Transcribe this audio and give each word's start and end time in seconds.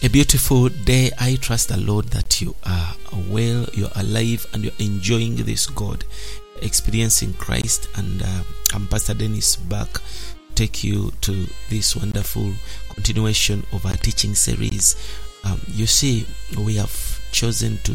A 0.00 0.08
beautiful 0.08 0.68
day. 0.68 1.10
I 1.18 1.34
trust 1.40 1.70
the 1.70 1.76
Lord 1.76 2.04
that 2.10 2.40
you 2.40 2.54
are 2.64 2.94
well, 3.28 3.66
you're 3.72 3.90
alive, 3.96 4.46
and 4.52 4.62
you're 4.62 4.72
enjoying 4.78 5.34
this 5.34 5.66
God 5.66 6.04
experiencing 6.62 7.34
Christ. 7.34 7.88
And 7.96 8.22
uh, 8.22 8.44
I'm 8.74 8.86
Pastor 8.86 9.14
Dennis 9.14 9.56
back 9.56 9.88
take 10.54 10.84
you 10.84 11.12
to 11.22 11.46
this 11.68 11.96
wonderful 11.96 12.52
continuation 12.90 13.66
of 13.72 13.84
our 13.86 13.96
teaching 13.96 14.36
series. 14.36 14.94
Um, 15.42 15.60
you 15.66 15.86
see, 15.86 16.26
we 16.56 16.76
have 16.76 17.20
chosen 17.32 17.78
to 17.78 17.94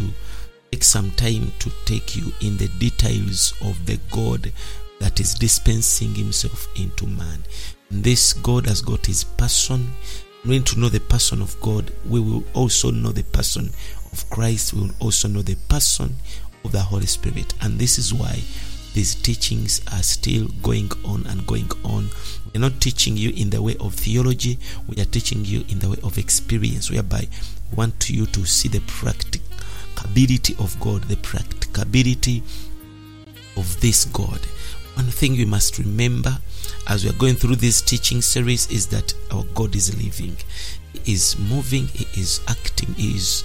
take 0.74 0.84
some 0.84 1.12
time 1.12 1.54
to 1.60 1.72
take 1.86 2.18
you 2.18 2.34
in 2.42 2.58
the 2.58 2.68
details 2.80 3.54
of 3.62 3.86
the 3.86 3.98
God 4.12 4.52
that 5.00 5.22
is 5.22 5.36
dispensing 5.36 6.16
Himself 6.16 6.68
into 6.78 7.08
man. 7.08 7.44
This 7.90 8.34
God 8.34 8.66
has 8.66 8.82
got 8.82 9.06
His 9.06 9.24
person 9.24 9.92
Knowing 10.46 10.64
to 10.64 10.78
know 10.78 10.90
the 10.90 11.00
person 11.00 11.42
of 11.42 11.60
God, 11.62 11.92
we 12.10 12.20
will 12.20 12.44
also 12.54 12.92
know 12.92 13.12
the 13.12 13.24
person 13.24 13.70
of 14.12 14.30
Christ. 14.30 14.74
We 14.74 14.82
will 14.82 14.96
also 15.00 15.30
know 15.30 15.42
the 15.42 15.56
person 15.70 16.16
of 16.66 16.72
the 16.74 16.82
Holy 16.82 17.06
Spirit. 17.06 17.54
And 17.62 17.80
this 17.80 17.98
is 17.98 18.14
why 18.14 18.42
these 18.94 19.16
teachings 19.16 19.82
are 19.92 20.04
still 20.04 20.48
going 20.62 20.92
on 21.06 21.26
and 21.28 21.48
going 21.48 21.72
on. 21.86 22.10
We're 22.54 22.60
not 22.62 22.82
teaching 22.82 23.16
you 23.16 23.32
in 23.36 23.50
the 23.50 23.62
way 23.62 23.76
of 23.80 23.96
theology, 23.96 24.60
we 24.88 25.02
are 25.02 25.06
teaching 25.06 25.46
you 25.46 25.64
in 25.70 25.80
the 25.80 25.90
way 25.90 25.98
of 26.04 26.18
experience, 26.18 26.92
whereby 26.92 27.28
we 27.72 27.78
want 27.78 28.10
you 28.10 28.26
to 28.28 28.46
see 28.46 28.68
the 28.68 28.82
practicability 28.82 30.56
of 30.60 30.80
God, 30.80 31.04
the 31.06 31.18
practicability 31.18 32.44
of 33.58 33.80
this 33.82 34.06
God. 34.06 34.40
One 34.96 35.08
thing 35.08 35.32
we 35.32 35.46
must 35.46 35.80
remember 35.80 36.38
as 36.88 37.04
we 37.04 37.10
are 37.10 37.20
going 37.20 37.36
through 37.36 37.56
this 37.58 37.82
teaching 37.82 38.22
series 38.22 38.70
is 38.70 38.88
that 38.88 39.14
our 39.32 39.44
God 39.54 39.76
is 39.76 39.96
living, 40.02 40.36
He 40.94 41.14
is 41.14 41.38
moving, 41.38 41.88
He 41.88 42.06
is 42.20 42.42
acting, 42.48 42.94
He 42.96 43.16
is 43.16 43.44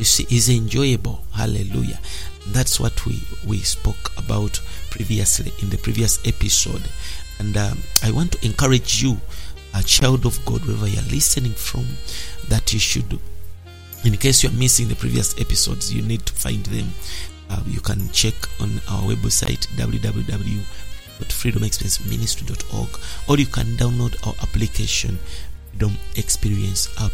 you 0.00 0.06
see, 0.06 0.26
is 0.34 0.48
enjoyable. 0.48 1.22
Hallelujah. 1.34 2.00
That's 2.48 2.80
what 2.80 3.04
we 3.04 3.22
we 3.46 3.58
spoke 3.58 4.12
about 4.16 4.58
previously 4.88 5.52
in 5.60 5.68
the 5.68 5.76
previous 5.76 6.26
episode, 6.26 6.82
and 7.38 7.56
um, 7.56 7.78
I 8.02 8.10
want 8.10 8.32
to 8.32 8.46
encourage 8.46 9.02
you, 9.02 9.20
a 9.74 9.82
child 9.82 10.24
of 10.24 10.42
God, 10.46 10.64
wherever 10.64 10.88
you're 10.88 11.02
listening 11.02 11.52
from, 11.52 11.86
that 12.48 12.72
you 12.72 12.78
should. 12.78 13.18
In 14.04 14.16
case 14.16 14.42
you're 14.42 14.52
missing 14.52 14.88
the 14.88 14.96
previous 14.96 15.38
episodes, 15.38 15.92
you 15.92 16.00
need 16.00 16.24
to 16.24 16.32
find 16.32 16.64
them. 16.64 16.88
Uh, 17.50 17.60
you 17.66 17.80
can 17.80 18.10
check 18.10 18.34
on 18.60 18.80
our 18.88 19.02
website 19.12 19.68
www.freedomexperienceministry.org 21.20 23.00
or 23.28 23.38
you 23.38 23.46
can 23.46 23.66
download 23.76 24.14
our 24.26 24.34
application 24.42 25.18
Freedom 25.80 25.96
Experience 26.16 26.88
app 27.00 27.12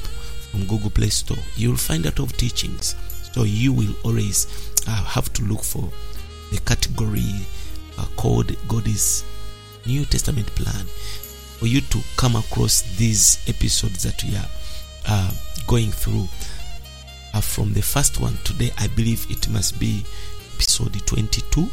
from 0.50 0.66
Google 0.66 0.90
Play 0.90 1.08
Store. 1.10 1.38
You 1.54 1.70
will 1.70 1.76
find 1.76 2.04
lot 2.04 2.18
of 2.18 2.36
teachings, 2.36 2.96
so 3.32 3.44
you 3.44 3.72
will 3.72 3.94
always 4.02 4.48
uh, 4.88 5.04
have 5.04 5.32
to 5.34 5.44
look 5.44 5.62
for 5.62 5.88
the 6.50 6.58
category 6.58 7.46
uh, 7.96 8.06
called 8.16 8.56
God's 8.66 9.24
New 9.86 10.04
Testament 10.04 10.48
plan 10.56 10.84
for 10.84 11.66
you 11.68 11.80
to 11.80 12.00
come 12.16 12.34
across 12.34 12.82
these 12.96 13.38
episodes 13.46 14.02
that 14.02 14.20
we 14.24 14.36
are 14.36 14.48
uh, 15.06 15.32
going 15.68 15.92
through. 15.92 16.26
Uh, 17.34 17.40
from 17.40 17.72
the 17.72 17.82
first 17.82 18.20
one 18.20 18.36
today, 18.42 18.72
I 18.78 18.88
believe 18.88 19.30
it 19.30 19.48
must 19.48 19.78
be 19.78 20.02
episode 20.56 20.94
22 21.06 21.70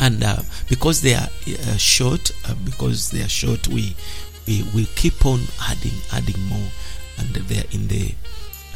and 0.00 0.24
uh, 0.24 0.42
because 0.68 1.02
they 1.02 1.14
are 1.14 1.28
uh, 1.48 1.76
short 1.76 2.32
uh, 2.48 2.54
because 2.64 3.10
they 3.10 3.22
are 3.22 3.28
short 3.28 3.68
we 3.68 3.94
we 4.46 4.64
will 4.74 4.86
keep 4.96 5.24
on 5.26 5.40
adding 5.68 5.92
adding 6.12 6.42
more. 6.48 6.68
And 7.18 7.28
they're 7.28 7.64
in 7.72 7.86
the 7.86 8.14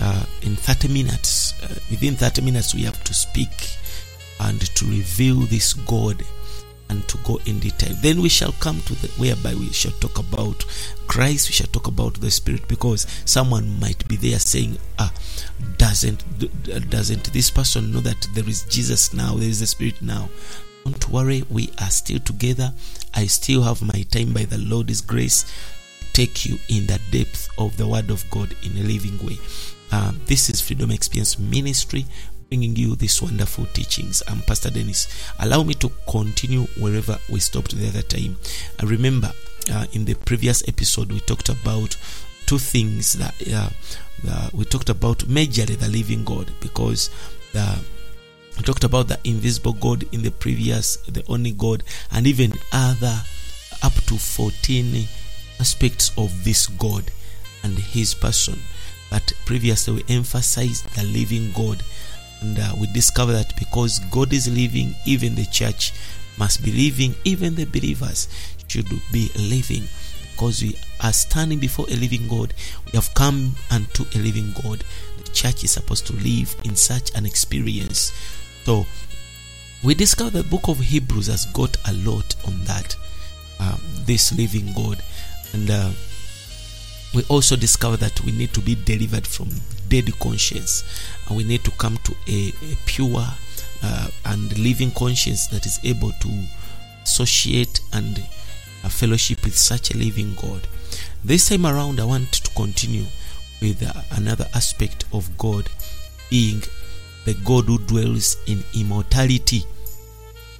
uh, 0.01 0.25
in 0.43 0.55
30 0.55 0.89
minutes 0.89 1.55
uh, 1.63 1.75
within 1.91 2.15
30 2.15 2.43
minutes 2.43 2.75
we 2.75 2.83
have 2.83 3.03
to 3.05 3.15
speak 3.15 3.49
and 4.41 4.61
to 4.61 4.85
reveal 4.87 5.37
this 5.47 5.73
god 5.73 6.23
and 6.91 7.09
to 7.09 7.17
go 7.19 7.41
in 7.47 7.59
detail. 7.61 7.95
Then 8.03 8.21
we 8.21 8.29
shall 8.29 8.53
come 8.61 8.83
to 8.83 8.95
the 8.97 9.09
whereby 9.17 9.55
we 9.55 9.73
shall 9.73 9.93
talk 9.93 10.19
about 10.19 10.63
christ 11.07 11.49
we 11.49 11.55
shall 11.55 11.67
talk 11.69 11.87
about 11.87 12.15
the 12.21 12.31
spirit 12.31 12.67
because 12.69 13.07
someone 13.25 13.79
might 13.81 14.07
be 14.09 14.17
there 14.17 14.39
saying 14.39 14.77
ah 14.99 15.13
doesn't 15.79 16.23
doesn't 16.91 17.33
this 17.33 17.51
person 17.51 17.93
know 17.93 18.01
that 18.01 18.29
there 18.35 18.47
is 18.49 18.65
jesus 18.65 19.15
now? 19.15 19.35
There 19.37 19.49
is 19.49 19.61
the 19.61 19.67
spirit 19.67 20.03
now 20.03 20.29
don't 20.85 21.09
worry, 21.09 21.45
we 21.51 21.71
are 21.81 21.91
still 21.91 22.19
together. 22.21 22.73
I 23.15 23.27
still 23.27 23.63
have 23.63 23.83
my 23.83 24.03
time 24.11 24.33
by 24.33 24.45
the 24.45 24.59
Lord's 24.59 25.01
grace 25.01 25.45
take 26.13 26.47
you 26.47 26.59
in 26.69 26.87
the 26.87 27.01
depth 27.11 27.49
of 27.59 27.77
the 27.77 27.89
Word 27.89 28.11
of 28.11 28.29
God 28.31 28.55
in 28.63 28.73
a 28.77 28.87
living 28.87 29.19
way. 29.27 29.39
Uh, 29.91 30.13
this 30.27 30.49
is 30.51 30.61
Freedom 30.61 30.91
Experience 30.91 31.39
Ministry 31.39 32.05
bringing 32.49 32.77
you 32.77 32.95
these 32.95 33.21
wonderful 33.21 33.67
teachings. 33.67 34.23
I'm 34.29 34.41
Pastor 34.43 34.71
Dennis. 34.71 35.09
Allow 35.41 35.63
me 35.63 35.75
to 35.75 35.91
continue 36.09 36.65
wherever 36.79 37.19
we 37.29 37.41
stopped 37.41 37.77
the 37.77 37.89
other 37.89 38.03
time. 38.03 38.37
I 38.81 38.85
remember 38.85 39.33
uh, 39.73 39.87
in 39.93 40.05
the 40.05 40.15
previous 40.15 40.67
episode 40.69 41.11
we 41.11 41.21
talked 41.21 41.49
about 41.49 41.97
two 42.47 42.59
things 42.59 43.15
that 43.15 43.35
uh, 43.53 44.51
we 44.53 44.65
talked 44.67 44.91
about 44.91 45.19
majorly 45.21 45.79
the 45.79 45.89
living 45.89 46.25
God 46.25 46.51
because 46.61 47.11
the 47.53 47.79
we 48.57 48.63
talked 48.63 48.85
about 48.85 49.09
the 49.09 49.19
invisible 49.25 49.73
God 49.73 50.05
in 50.13 50.23
the 50.23 50.31
previous, 50.31 50.97
the 51.09 51.25
only 51.29 51.53
God, 51.53 51.83
and 52.13 52.27
even 52.27 52.53
other 52.73 53.21
up 53.83 53.93
to 54.07 54.17
14 54.17 55.07
aspects 55.61 56.13
of 56.17 56.45
this 56.45 56.67
God 56.67 57.05
and 57.63 57.77
his 57.77 58.15
person. 58.15 58.59
But 59.11 59.33
previously 59.45 59.95
we 59.95 60.15
emphasized 60.15 60.89
the 60.95 61.05
living 61.05 61.53
God, 61.53 61.83
and 62.41 62.59
uh, 62.59 62.75
we 62.79 62.87
discovered 62.89 63.33
that 63.33 63.57
because 63.57 63.99
God 64.11 64.33
is 64.33 64.49
living, 64.49 64.95
even 65.05 65.35
the 65.35 65.47
church 65.47 65.93
must 66.37 66.65
be 66.65 66.73
living, 66.73 67.15
even 67.25 67.55
the 67.55 67.65
believers 67.65 68.29
should 68.69 68.89
be 69.13 69.31
living. 69.39 69.85
Because 70.33 70.63
we 70.63 70.77
are 71.01 71.13
standing 71.13 71.61
before 71.61 71.87
a 71.89 71.97
living 71.97 72.27
God, 72.27 72.55
we 72.87 72.93
have 72.93 73.15
come 73.15 73.55
unto 73.71 74.05
a 74.15 74.19
living 74.19 74.53
God. 74.63 74.83
The 75.23 75.31
church 75.31 75.63
is 75.63 75.71
supposed 75.73 76.07
to 76.09 76.13
live 76.15 76.57
in 76.65 76.75
such 76.75 77.15
an 77.15 77.25
experience 77.25 78.13
so 78.65 78.87
we 79.83 79.95
discover 79.95 80.31
the 80.31 80.45
book 80.45 80.69
of 80.69 80.79
Hebrews 80.79 81.27
has 81.27 81.47
got 81.47 81.77
a 81.89 81.93
lot 81.93 82.35
on 82.47 82.65
that, 82.65 82.97
um, 83.61 83.81
this 84.07 84.33
living 84.33 84.73
God, 84.75 85.03
and 85.53 85.71
uh, 85.71 85.91
we 87.15 87.23
also 87.29 87.55
discover 87.55 87.97
that 87.99 88.21
we 88.23 88.33
need 88.33 88.53
to 88.55 88.61
be 88.61 88.75
delivered 88.75 89.27
from 89.27 89.51
dead 89.89 90.19
conscience, 90.19 90.85
and 91.29 91.37
we 91.37 91.45
need 91.45 91.63
to 91.65 91.71
come 91.73 91.99
to 91.99 92.15
a, 92.29 92.49
a 92.49 92.77
pure 92.87 93.25
uh, 93.83 94.09
and 94.27 94.59
living 94.59 94.91
conscience 94.91 95.47
that 95.49 95.67
is 95.67 95.79
able 95.85 96.13
to 96.21 96.45
associate 97.03 97.81
and 97.93 98.19
uh, 98.83 98.89
fellowship 98.89 99.45
with 99.45 99.57
such 99.57 99.91
a 99.93 99.99
living 99.99 100.35
God. 100.35 100.67
This 101.23 101.49
time 101.49 101.67
around, 101.67 102.01
I 102.01 102.05
want 102.05 102.33
to 102.33 102.51
continue 102.55 103.05
with 103.61 103.83
uh, 103.83 103.93
another 104.13 104.47
aspect 104.55 105.05
of 105.13 105.37
God 105.39 105.69
being 106.31 106.63
the 107.25 107.35
God 107.45 107.65
who 107.65 107.79
dwells 107.79 108.37
in 108.47 108.63
immortality, 108.75 109.65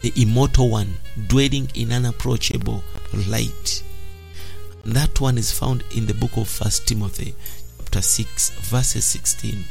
the 0.01 0.13
immortal 0.17 0.71
one 0.71 0.95
dwelling 1.29 1.71
in 1.75 1.93
unapproachable 1.93 2.83
light. 3.29 3.83
And 4.85 4.93
that 4.95 5.21
one 5.21 5.39
is 5.39 5.53
found 5.53 5.85
in 5.95 6.07
the 6.07 6.15
book 6.15 6.37
of 6.37 6.49
First 6.49 6.87
Timothy, 6.87 7.35
chapter 7.79 8.03
6, 8.03 8.51
verses 8.51 9.05
16. 9.05 9.65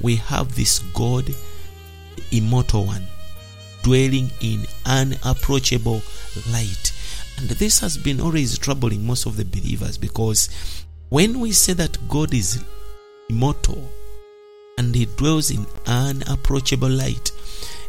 We 0.00 0.16
have 0.16 0.54
this 0.54 0.78
God, 0.94 1.26
the 1.26 2.36
immortal 2.36 2.86
one, 2.86 3.06
dwelling 3.82 4.30
in 4.40 4.66
unapproachable 4.86 6.02
light. 6.50 6.92
And 7.38 7.48
this 7.50 7.80
has 7.80 7.98
been 7.98 8.20
always 8.20 8.58
troubling 8.58 9.06
most 9.06 9.26
of 9.26 9.36
the 9.36 9.44
believers 9.44 9.98
because 9.98 10.48
when 11.08 11.40
we 11.40 11.52
say 11.52 11.72
that 11.74 11.98
God 12.08 12.32
is 12.32 12.62
immortal, 13.28 13.90
and 14.78 14.94
he 14.94 15.06
dwells 15.06 15.50
in 15.50 15.66
unapproachable 15.86 16.88
light. 16.88 17.30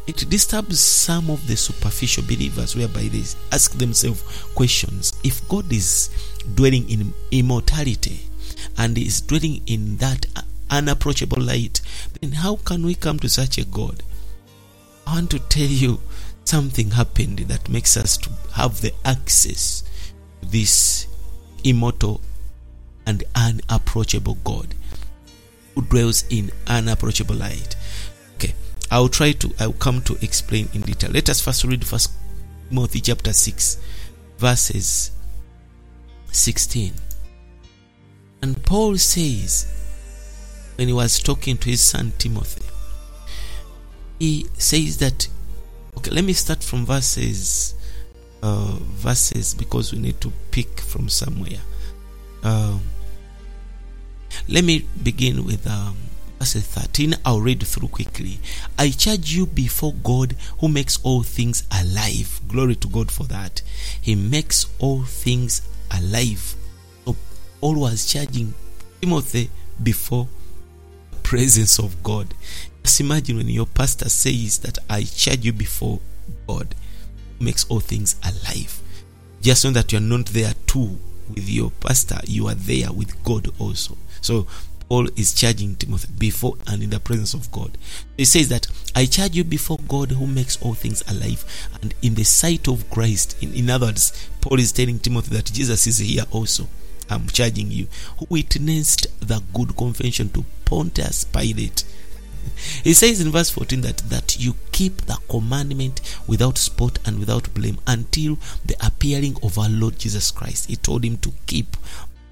It 0.07 0.29
disturbs 0.29 0.79
some 0.79 1.31
of 1.31 1.47
the 1.47 1.57
superficial 1.57 2.23
believers 2.23 2.75
whereby 2.75 3.07
they 3.07 3.23
ask 3.51 3.71
themselves 3.71 4.21
questions. 4.53 5.13
If 5.23 5.47
God 5.49 5.71
is 5.73 6.09
dwelling 6.53 6.87
in 6.89 7.13
immortality 7.31 8.21
and 8.77 8.97
is 8.97 9.21
dwelling 9.21 9.61
in 9.65 9.97
that 9.97 10.27
unapproachable 10.69 11.41
light, 11.41 11.81
then 12.21 12.33
how 12.33 12.57
can 12.57 12.85
we 12.85 12.93
come 12.93 13.17
to 13.19 13.29
such 13.29 13.57
a 13.57 13.65
God? 13.65 14.03
I 15.07 15.15
want 15.15 15.31
to 15.31 15.39
tell 15.39 15.63
you 15.67 15.99
something 16.43 16.91
happened 16.91 17.39
that 17.39 17.69
makes 17.69 17.97
us 17.97 18.17
to 18.17 18.29
have 18.53 18.81
the 18.81 18.93
access 19.03 19.81
to 20.41 20.47
this 20.47 21.07
immortal 21.63 22.21
and 23.07 23.23
unapproachable 23.35 24.37
God 24.43 24.75
dwells 25.81 26.25
in 26.29 26.51
unapproachable 26.67 27.35
light. 27.35 27.75
Okay, 28.35 28.53
I'll 28.91 29.09
try 29.09 29.33
to, 29.33 29.53
I'll 29.59 29.73
come 29.73 30.01
to 30.03 30.17
explain 30.21 30.69
in 30.73 30.81
detail. 30.81 31.11
Let 31.11 31.29
us 31.29 31.41
first 31.41 31.63
read 31.63 31.85
First 31.85 32.11
Timothy 32.69 33.01
chapter 33.01 33.33
6, 33.33 33.77
verses 34.37 35.11
16. 36.31 36.93
And 38.41 38.63
Paul 38.63 38.97
says, 38.97 39.71
when 40.75 40.87
he 40.87 40.93
was 40.93 41.19
talking 41.19 41.57
to 41.57 41.69
his 41.69 41.81
son 41.81 42.13
Timothy, 42.17 42.65
he 44.19 44.47
says 44.57 44.97
that 44.97 45.27
okay, 45.97 46.11
let 46.11 46.23
me 46.23 46.33
start 46.33 46.63
from 46.63 46.85
verses 46.85 47.75
uh, 48.41 48.77
verses 48.81 49.53
because 49.55 49.91
we 49.91 49.99
need 49.99 50.19
to 50.21 50.31
pick 50.51 50.79
from 50.79 51.09
somewhere. 51.09 51.59
Um, 52.43 52.81
let 54.47 54.63
me 54.63 54.85
begin 55.03 55.45
with 55.45 55.67
um, 55.67 55.95
verse 56.39 56.53
13. 56.53 57.15
I'll 57.25 57.41
read 57.41 57.65
through 57.65 57.89
quickly. 57.89 58.39
I 58.77 58.89
charge 58.89 59.33
you 59.33 59.45
before 59.45 59.93
God 59.93 60.35
who 60.59 60.67
makes 60.67 60.99
all 61.03 61.23
things 61.23 61.63
alive. 61.71 62.39
Glory 62.47 62.75
to 62.75 62.87
God 62.87 63.11
for 63.11 63.23
that. 63.25 63.61
He 64.01 64.15
makes 64.15 64.67
all 64.79 65.03
things 65.03 65.61
alive. 65.91 66.55
So 67.05 67.15
Paul 67.61 67.81
was 67.81 68.11
charging 68.11 68.53
Timothy 69.01 69.49
before 69.81 70.27
the 71.11 71.17
presence 71.17 71.79
of 71.79 72.01
God. 72.03 72.33
Just 72.83 73.01
imagine 73.01 73.37
when 73.37 73.49
your 73.49 73.65
pastor 73.65 74.09
says 74.09 74.59
that 74.59 74.77
I 74.89 75.03
charge 75.03 75.45
you 75.45 75.53
before 75.53 75.99
God 76.47 76.75
who 77.39 77.45
makes 77.45 77.65
all 77.65 77.79
things 77.79 78.15
alive. 78.23 78.81
Just 79.41 79.65
know 79.65 79.71
that 79.71 79.91
you 79.91 79.97
are 79.97 80.01
not 80.01 80.27
there 80.27 80.53
too 80.67 80.97
with 81.29 81.49
your 81.49 81.71
pastor, 81.71 82.19
you 82.25 82.47
are 82.47 82.55
there 82.55 82.91
with 82.91 83.23
God 83.23 83.49
also. 83.59 83.97
So 84.25 84.47
Paul 84.89 85.07
is 85.15 85.33
charging 85.33 85.75
Timothy 85.75 86.07
before 86.17 86.55
and 86.67 86.81
in 86.81 86.89
the 86.89 86.99
presence 86.99 87.33
of 87.33 87.51
God. 87.51 87.77
He 88.17 88.25
says 88.25 88.49
that 88.49 88.67
I 88.95 89.05
charge 89.05 89.35
you 89.35 89.43
before 89.43 89.79
God 89.87 90.11
who 90.11 90.25
makes 90.25 90.61
all 90.61 90.73
things 90.73 91.03
alive 91.07 91.45
and 91.81 91.93
in 92.01 92.15
the 92.15 92.23
sight 92.23 92.67
of 92.67 92.89
Christ. 92.89 93.41
In, 93.41 93.53
in 93.53 93.69
other 93.69 93.87
words, 93.87 94.29
Paul 94.41 94.59
is 94.59 94.71
telling 94.71 94.99
Timothy 94.99 95.35
that 95.35 95.45
Jesus 95.45 95.85
is 95.87 95.99
here 95.99 96.25
also. 96.31 96.67
I'm 97.09 97.27
charging 97.27 97.69
you. 97.69 97.87
Who 98.17 98.25
witnessed 98.29 99.07
the 99.19 99.43
good 99.53 99.77
confession 99.77 100.29
to 100.29 100.45
Pontius 100.65 101.23
Pilate. 101.23 101.83
He 102.83 102.93
says 102.93 103.21
in 103.21 103.31
verse 103.31 103.49
14 103.49 103.81
that, 103.81 103.97
that 104.09 104.39
you 104.39 104.55
keep 104.71 105.01
the 105.01 105.17
commandment 105.29 106.01
without 106.27 106.57
spot 106.57 106.99
and 107.05 107.19
without 107.19 107.53
blame 107.53 107.79
until 107.87 108.37
the 108.63 108.75
appearing 108.85 109.35
of 109.41 109.57
our 109.57 109.69
Lord 109.69 109.97
Jesus 109.97 110.31
Christ. 110.31 110.67
He 110.67 110.75
told 110.75 111.03
him 111.03 111.17
to 111.17 111.33
keep 111.47 111.75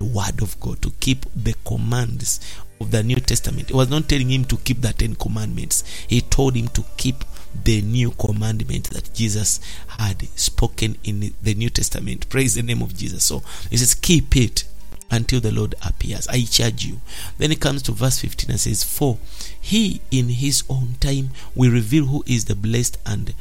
word 0.03 0.41
of 0.41 0.59
God, 0.59 0.81
to 0.81 0.91
keep 1.00 1.25
the 1.35 1.55
commands 1.65 2.39
of 2.79 2.91
the 2.91 3.03
New 3.03 3.17
Testament. 3.17 3.69
He 3.69 3.73
was 3.73 3.89
not 3.89 4.09
telling 4.09 4.29
him 4.29 4.45
to 4.45 4.57
keep 4.57 4.81
the 4.81 4.94
Ten 4.94 5.15
Commandments, 5.15 5.83
he 6.07 6.21
told 6.21 6.55
him 6.55 6.67
to 6.69 6.83
keep 6.97 7.23
the 7.63 7.81
new 7.81 8.11
commandment 8.11 8.89
that 8.89 9.13
Jesus 9.13 9.59
had 9.88 10.23
spoken 10.35 10.97
in 11.03 11.33
the 11.41 11.53
New 11.53 11.69
Testament. 11.69 12.27
Praise 12.29 12.55
the 12.55 12.63
name 12.63 12.81
of 12.81 12.95
Jesus. 12.97 13.23
So 13.23 13.44
he 13.69 13.77
says, 13.77 13.94
Keep 13.94 14.35
it 14.35 14.63
until 15.11 15.39
the 15.39 15.51
Lord 15.51 15.75
appears. 15.85 16.27
I 16.27 16.41
charge 16.44 16.85
you. 16.85 17.00
Then 17.38 17.51
it 17.51 17.61
comes 17.61 17.83
to 17.83 17.91
verse 17.91 18.19
15 18.19 18.50
and 18.50 18.59
says, 18.59 18.83
For 18.83 19.19
he 19.61 20.01
in 20.09 20.29
his 20.29 20.63
own 20.69 20.95
time 21.00 21.29
will 21.55 21.71
reveal 21.71 22.05
who 22.05 22.23
is 22.25 22.45
the 22.45 22.55
blessed 22.55 22.97
and 23.05 23.33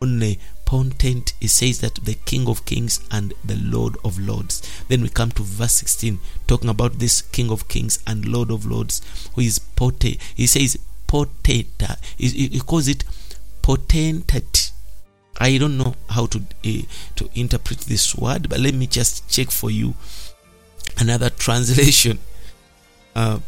only 0.00 0.40
potent. 0.72 1.34
He 1.38 1.48
says 1.48 1.80
that 1.80 1.96
the 1.96 2.14
King 2.14 2.48
of 2.48 2.64
Kings 2.64 3.00
and 3.10 3.34
the 3.44 3.56
Lord 3.56 3.98
of 4.02 4.18
Lords. 4.18 4.62
Then 4.88 5.02
we 5.02 5.10
come 5.10 5.30
to 5.32 5.42
verse 5.42 5.74
16, 5.74 6.18
talking 6.46 6.70
about 6.70 6.98
this 6.98 7.20
King 7.20 7.50
of 7.50 7.68
Kings 7.68 7.98
and 8.06 8.24
Lord 8.24 8.50
of 8.50 8.64
Lords, 8.64 9.02
who 9.34 9.42
is 9.42 9.58
potent. 9.58 10.16
He 10.34 10.46
says 10.46 10.78
potenta. 11.06 11.98
He, 12.16 12.48
he 12.48 12.60
calls 12.60 12.88
it 12.88 13.04
potentate. 13.60 14.72
I 15.38 15.58
don't 15.58 15.76
know 15.76 15.94
how 16.08 16.24
to 16.26 16.38
uh, 16.38 16.82
to 17.16 17.28
interpret 17.34 17.80
this 17.80 18.14
word, 18.14 18.48
but 18.48 18.58
let 18.58 18.72
me 18.72 18.86
just 18.86 19.28
check 19.28 19.50
for 19.50 19.70
you 19.70 19.94
another 20.96 21.28
translation. 21.44 22.18
Uh, 23.14 23.40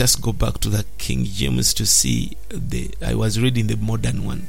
us 0.00 0.16
go 0.16 0.32
back 0.32 0.58
to 0.60 0.70
the 0.70 0.86
King 0.96 1.24
James 1.24 1.74
to 1.74 1.84
see 1.84 2.38
the. 2.48 2.90
I 3.04 3.14
was 3.14 3.38
reading 3.38 3.66
the 3.66 3.76
modern 3.76 4.24
one, 4.24 4.48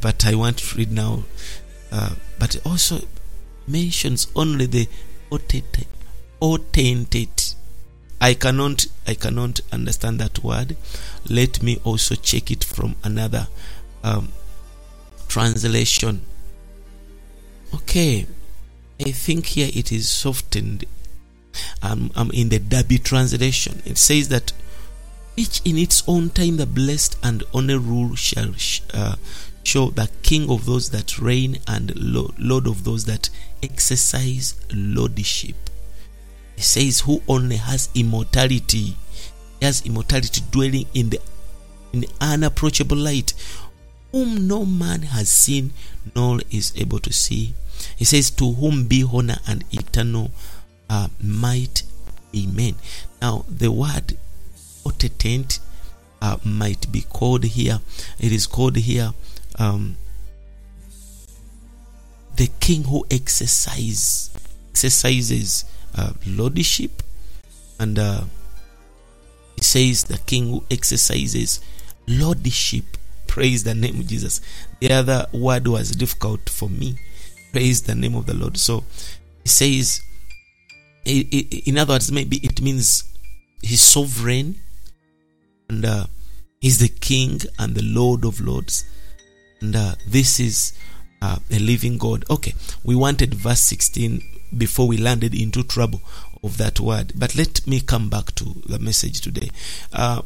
but 0.00 0.26
I 0.26 0.34
want 0.34 0.58
to 0.58 0.78
read 0.78 0.92
now. 0.92 1.24
Uh, 1.92 2.14
but 2.38 2.54
it 2.54 2.66
also 2.66 3.00
mentions 3.66 4.26
only 4.34 4.66
the 4.66 4.88
potentate. 5.28 5.88
Potentate. 6.40 7.54
I 8.20 8.34
cannot. 8.34 8.86
I 9.06 9.14
cannot 9.14 9.60
understand 9.72 10.20
that 10.20 10.42
word. 10.44 10.76
Let 11.28 11.62
me 11.62 11.80
also 11.84 12.14
check 12.14 12.50
it 12.50 12.64
from 12.64 12.96
another 13.02 13.48
um, 14.04 14.32
translation. 15.28 16.22
Okay, 17.74 18.26
I 19.00 19.12
think 19.12 19.46
here 19.46 19.70
it 19.72 19.92
is 19.92 20.08
softened 20.08 20.84
I'm, 21.82 22.10
I'm 22.14 22.30
in 22.30 22.48
the 22.48 22.58
Darby 22.58 22.98
translation. 22.98 23.82
It 23.84 23.98
says 23.98 24.28
that 24.28 24.52
each 25.36 25.60
in 25.64 25.78
its 25.78 26.02
own 26.06 26.30
time 26.30 26.56
the 26.56 26.66
blessed 26.66 27.16
and 27.22 27.42
only 27.54 27.76
rule 27.76 28.14
shall 28.14 28.54
uh, 28.92 29.16
show 29.62 29.90
the 29.90 30.10
king 30.22 30.50
of 30.50 30.66
those 30.66 30.90
that 30.90 31.18
reign 31.18 31.58
and 31.66 31.92
lord 31.96 32.66
of 32.66 32.84
those 32.84 33.04
that 33.04 33.30
exercise 33.62 34.54
lordship. 34.74 35.56
He 36.56 36.62
says 36.62 37.00
who 37.00 37.22
only 37.28 37.56
has 37.56 37.88
immortality, 37.94 38.96
he 39.58 39.66
has 39.66 39.84
immortality 39.86 40.42
dwelling 40.50 40.86
in 40.94 41.10
the 41.10 41.20
in 41.92 42.04
unapproachable 42.20 42.96
light, 42.96 43.32
whom 44.12 44.46
no 44.46 44.64
man 44.64 45.02
has 45.02 45.28
seen 45.28 45.72
nor 46.14 46.40
is 46.50 46.72
able 46.76 46.98
to 47.00 47.12
see. 47.12 47.54
He 47.96 48.04
says, 48.04 48.30
To 48.32 48.52
whom 48.52 48.86
be 48.86 49.04
honor 49.10 49.38
and 49.46 49.64
eternal 49.72 50.30
uh, 50.88 51.08
might. 51.22 51.82
Amen. 52.36 52.76
Now, 53.20 53.44
the 53.48 53.72
word 53.72 54.16
potentate 54.84 55.58
uh, 56.22 56.36
might 56.44 56.92
be 56.92 57.02
called 57.02 57.44
here, 57.44 57.80
it 58.18 58.32
is 58.32 58.46
called 58.46 58.76
here 58.76 59.12
um, 59.60 59.96
the 62.36 62.48
king 62.58 62.84
who 62.84 63.06
exercise, 63.10 64.30
exercises 64.70 65.66
uh, 65.96 66.12
lordship, 66.26 67.02
and 67.78 67.98
uh, 67.98 68.22
it 69.56 69.64
says 69.64 70.04
the 70.04 70.18
king 70.18 70.48
who 70.48 70.64
exercises 70.70 71.60
lordship. 72.08 72.84
Praise 73.26 73.62
the 73.62 73.74
name 73.74 74.00
of 74.00 74.06
Jesus. 74.08 74.40
The 74.80 74.90
other 74.92 75.26
word 75.32 75.68
was 75.68 75.90
difficult 75.90 76.48
for 76.48 76.68
me. 76.68 76.98
Praise 77.52 77.82
the 77.82 77.94
name 77.94 78.14
of 78.14 78.26
the 78.26 78.34
Lord. 78.34 78.56
So 78.56 78.84
it 79.44 79.50
says, 79.50 80.02
in 81.04 81.78
other 81.78 81.94
words, 81.94 82.10
maybe 82.10 82.38
it 82.38 82.60
means 82.60 83.04
he's 83.62 83.82
sovereign 83.82 84.56
and 85.68 85.84
uh, 85.84 86.06
he's 86.60 86.78
the 86.78 86.88
king 86.88 87.40
and 87.58 87.74
the 87.74 87.84
Lord 87.84 88.24
of 88.24 88.40
Lords. 88.40 88.84
And 89.60 89.76
uh, 89.76 89.94
this 90.06 90.40
is 90.40 90.72
uh, 91.22 91.38
a 91.50 91.58
living 91.58 91.98
God. 91.98 92.24
Okay, 92.30 92.54
we 92.84 92.94
wanted 92.94 93.34
verse 93.34 93.60
16 93.60 94.22
before 94.56 94.88
we 94.88 94.96
landed 94.96 95.34
into 95.34 95.62
trouble 95.62 96.00
of 96.42 96.56
that 96.58 96.80
word. 96.80 97.12
But 97.14 97.36
let 97.36 97.66
me 97.66 97.80
come 97.80 98.08
back 98.08 98.34
to 98.36 98.44
the 98.66 98.78
message 98.78 99.20
today. 99.20 99.50
Uh, 99.92 100.22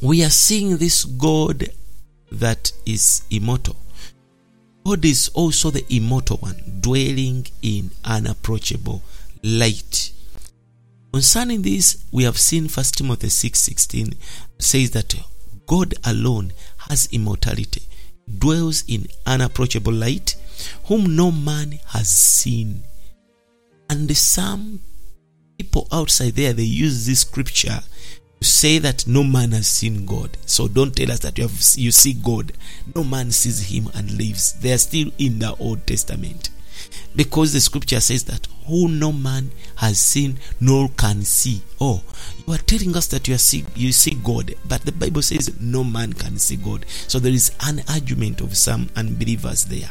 we 0.00 0.24
are 0.24 0.30
seeing 0.30 0.78
this 0.78 1.04
God 1.04 1.68
that 2.30 2.72
is 2.86 3.22
immortal. 3.30 3.76
God 4.84 5.04
is 5.04 5.28
also 5.34 5.70
the 5.70 5.84
immortal 5.94 6.38
one, 6.38 6.56
dwelling 6.80 7.46
in 7.62 7.90
unapproachable 8.04 9.02
light. 9.42 10.12
Concerning 11.12 11.62
this, 11.62 12.04
we 12.10 12.24
have 12.24 12.38
seen 12.38 12.68
1 12.68 12.84
Timothy 12.96 13.28
6:16 13.28 14.14
says 14.58 14.90
that 14.92 15.14
God 15.66 15.94
alone 16.04 16.52
has 16.88 17.08
immortality, 17.12 17.82
dwells 18.38 18.84
in 18.88 19.06
unapproachable 19.26 19.92
light, 19.92 20.36
whom 20.84 21.16
no 21.16 21.30
man 21.30 21.78
has 21.88 22.08
seen. 22.08 22.82
And 23.88 24.14
some 24.16 24.80
people 25.58 25.86
outside 25.92 26.32
there 26.32 26.52
they 26.52 26.62
use 26.62 27.06
this 27.06 27.20
scripture 27.20 27.80
to 28.40 28.48
say 28.48 28.78
that 28.78 29.06
no 29.06 29.22
man 29.22 29.52
has 29.52 29.66
seen 29.66 30.06
God. 30.06 30.36
So 30.46 30.66
don't 30.68 30.94
tell 30.94 31.12
us 31.12 31.20
that 31.20 31.38
you 31.38 31.44
have 31.44 31.60
you 31.76 31.92
see 31.92 32.14
God. 32.14 32.52
No 32.94 33.04
man 33.04 33.30
sees 33.30 33.70
him 33.70 33.88
and 33.94 34.10
lives. 34.18 34.54
They 34.54 34.72
are 34.72 34.78
still 34.78 35.10
in 35.18 35.38
the 35.38 35.54
Old 35.56 35.86
Testament. 35.86 36.50
Because 37.14 37.52
the 37.52 37.60
scripture 37.60 38.00
says 38.00 38.24
that 38.24 38.46
who 38.66 38.88
no 38.88 39.12
man 39.12 39.50
has 39.76 39.98
seen 39.98 40.38
nor 40.60 40.88
can 40.88 41.22
see. 41.22 41.62
Oh, 41.80 42.02
you 42.46 42.54
are 42.54 42.58
telling 42.58 42.96
us 42.96 43.08
that 43.08 43.28
you 43.28 43.36
see 43.38 43.64
you 43.74 43.92
see 43.92 44.14
God, 44.14 44.54
but 44.66 44.82
the 44.82 44.92
Bible 44.92 45.22
says 45.22 45.60
no 45.60 45.84
man 45.84 46.12
can 46.12 46.38
see 46.38 46.56
God. 46.56 46.86
So 47.08 47.18
there 47.18 47.32
is 47.32 47.54
an 47.60 47.82
argument 47.88 48.40
of 48.40 48.56
some 48.56 48.88
unbelievers 48.96 49.64
there 49.66 49.90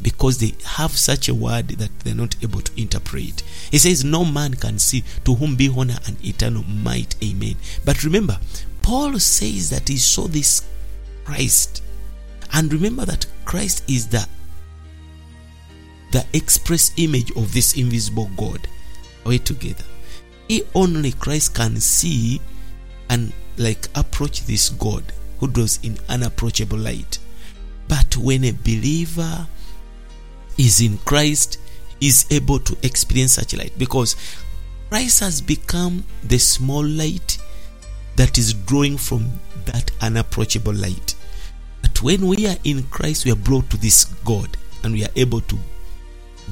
because 0.00 0.38
they 0.38 0.54
have 0.64 0.92
such 0.92 1.28
a 1.28 1.34
word 1.34 1.68
that 1.68 1.90
they're 2.00 2.14
not 2.14 2.36
able 2.42 2.60
to 2.60 2.80
interpret. 2.80 3.42
He 3.70 3.78
says, 3.78 4.04
No 4.04 4.24
man 4.24 4.54
can 4.54 4.78
see 4.78 5.04
to 5.24 5.34
whom 5.34 5.56
be 5.56 5.68
honor 5.68 5.98
and 6.06 6.22
eternal 6.24 6.64
might. 6.64 7.14
Amen. 7.22 7.56
But 7.84 8.04
remember, 8.04 8.38
Paul 8.82 9.18
says 9.18 9.70
that 9.70 9.88
he 9.88 9.96
saw 9.96 10.26
this 10.26 10.66
Christ. 11.24 11.82
And 12.52 12.72
remember 12.72 13.04
that 13.04 13.26
Christ 13.44 13.88
is 13.90 14.08
the 14.08 14.26
the 16.12 16.24
express 16.32 16.92
image 16.96 17.30
of 17.32 17.52
this 17.52 17.76
invisible 17.76 18.30
God. 18.36 18.66
We 19.24 19.38
together? 19.38 19.84
He 20.48 20.62
only 20.74 21.12
Christ 21.12 21.54
can 21.54 21.76
see 21.80 22.40
and 23.10 23.32
like 23.56 23.88
approach 23.94 24.42
this 24.42 24.68
God 24.70 25.04
who 25.40 25.48
dwells 25.48 25.80
in 25.82 25.98
unapproachable 26.08 26.78
light. 26.78 27.18
But 27.88 28.16
when 28.16 28.44
a 28.44 28.52
believer 28.52 29.46
is 30.58 30.80
in 30.80 30.98
Christ, 30.98 31.58
is 32.00 32.26
able 32.30 32.58
to 32.58 32.76
experience 32.82 33.32
such 33.32 33.54
light 33.56 33.72
because 33.78 34.16
Christ 34.90 35.20
has 35.20 35.40
become 35.40 36.04
the 36.22 36.38
small 36.38 36.84
light 36.84 37.38
that 38.16 38.38
is 38.38 38.54
drawing 38.54 38.98
from 38.98 39.30
that 39.64 39.90
unapproachable 40.00 40.74
light. 40.74 41.14
But 41.82 42.02
when 42.02 42.26
we 42.26 42.46
are 42.46 42.56
in 42.64 42.84
Christ, 42.84 43.24
we 43.24 43.32
are 43.32 43.36
brought 43.36 43.68
to 43.70 43.76
this 43.76 44.04
God 44.04 44.56
and 44.82 44.92
we 44.92 45.04
are 45.04 45.10
able 45.16 45.40
to 45.42 45.58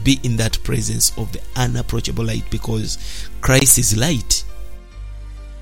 be 0.03 0.19
in 0.23 0.37
that 0.37 0.63
presence 0.65 1.17
of 1.17 1.33
the 1.33 1.41
unapproachable 1.57 2.25
light 2.25 2.45
because 2.51 3.29
Christ 3.41 3.79
is 3.79 3.97
light. 3.97 4.45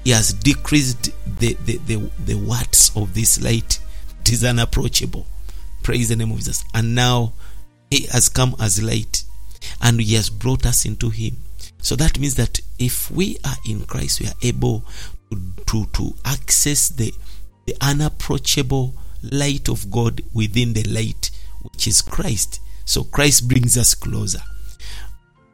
He 0.04 0.10
has 0.10 0.32
decreased 0.32 1.10
the, 1.38 1.54
the, 1.64 1.76
the, 1.78 2.10
the 2.24 2.34
watts 2.34 2.96
of 2.96 3.14
this 3.14 3.42
light. 3.42 3.78
It 4.20 4.32
is 4.32 4.44
unapproachable. 4.44 5.26
Praise 5.82 6.08
the 6.08 6.16
name 6.16 6.30
of 6.30 6.38
Jesus. 6.38 6.64
And 6.74 6.94
now 6.94 7.34
He 7.90 8.06
has 8.06 8.28
come 8.28 8.56
as 8.60 8.82
light 8.82 9.24
and 9.80 10.00
He 10.00 10.14
has 10.14 10.30
brought 10.30 10.66
us 10.66 10.84
into 10.84 11.10
Him. 11.10 11.36
So 11.80 11.96
that 11.96 12.18
means 12.18 12.36
that 12.36 12.60
if 12.78 13.10
we 13.10 13.36
are 13.44 13.56
in 13.68 13.84
Christ, 13.84 14.20
we 14.20 14.26
are 14.26 14.34
able 14.42 14.84
to, 15.30 15.40
to, 15.66 15.86
to 15.86 16.14
access 16.24 16.88
the, 16.88 17.12
the 17.66 17.76
unapproachable 17.80 18.94
light 19.22 19.68
of 19.68 19.90
God 19.90 20.20
within 20.32 20.72
the 20.72 20.82
light 20.84 21.30
which 21.62 21.86
is 21.86 22.02
Christ. 22.02 22.60
So 22.92 23.04
Christ 23.04 23.48
brings 23.48 23.78
us 23.78 23.94
closer. 23.94 24.42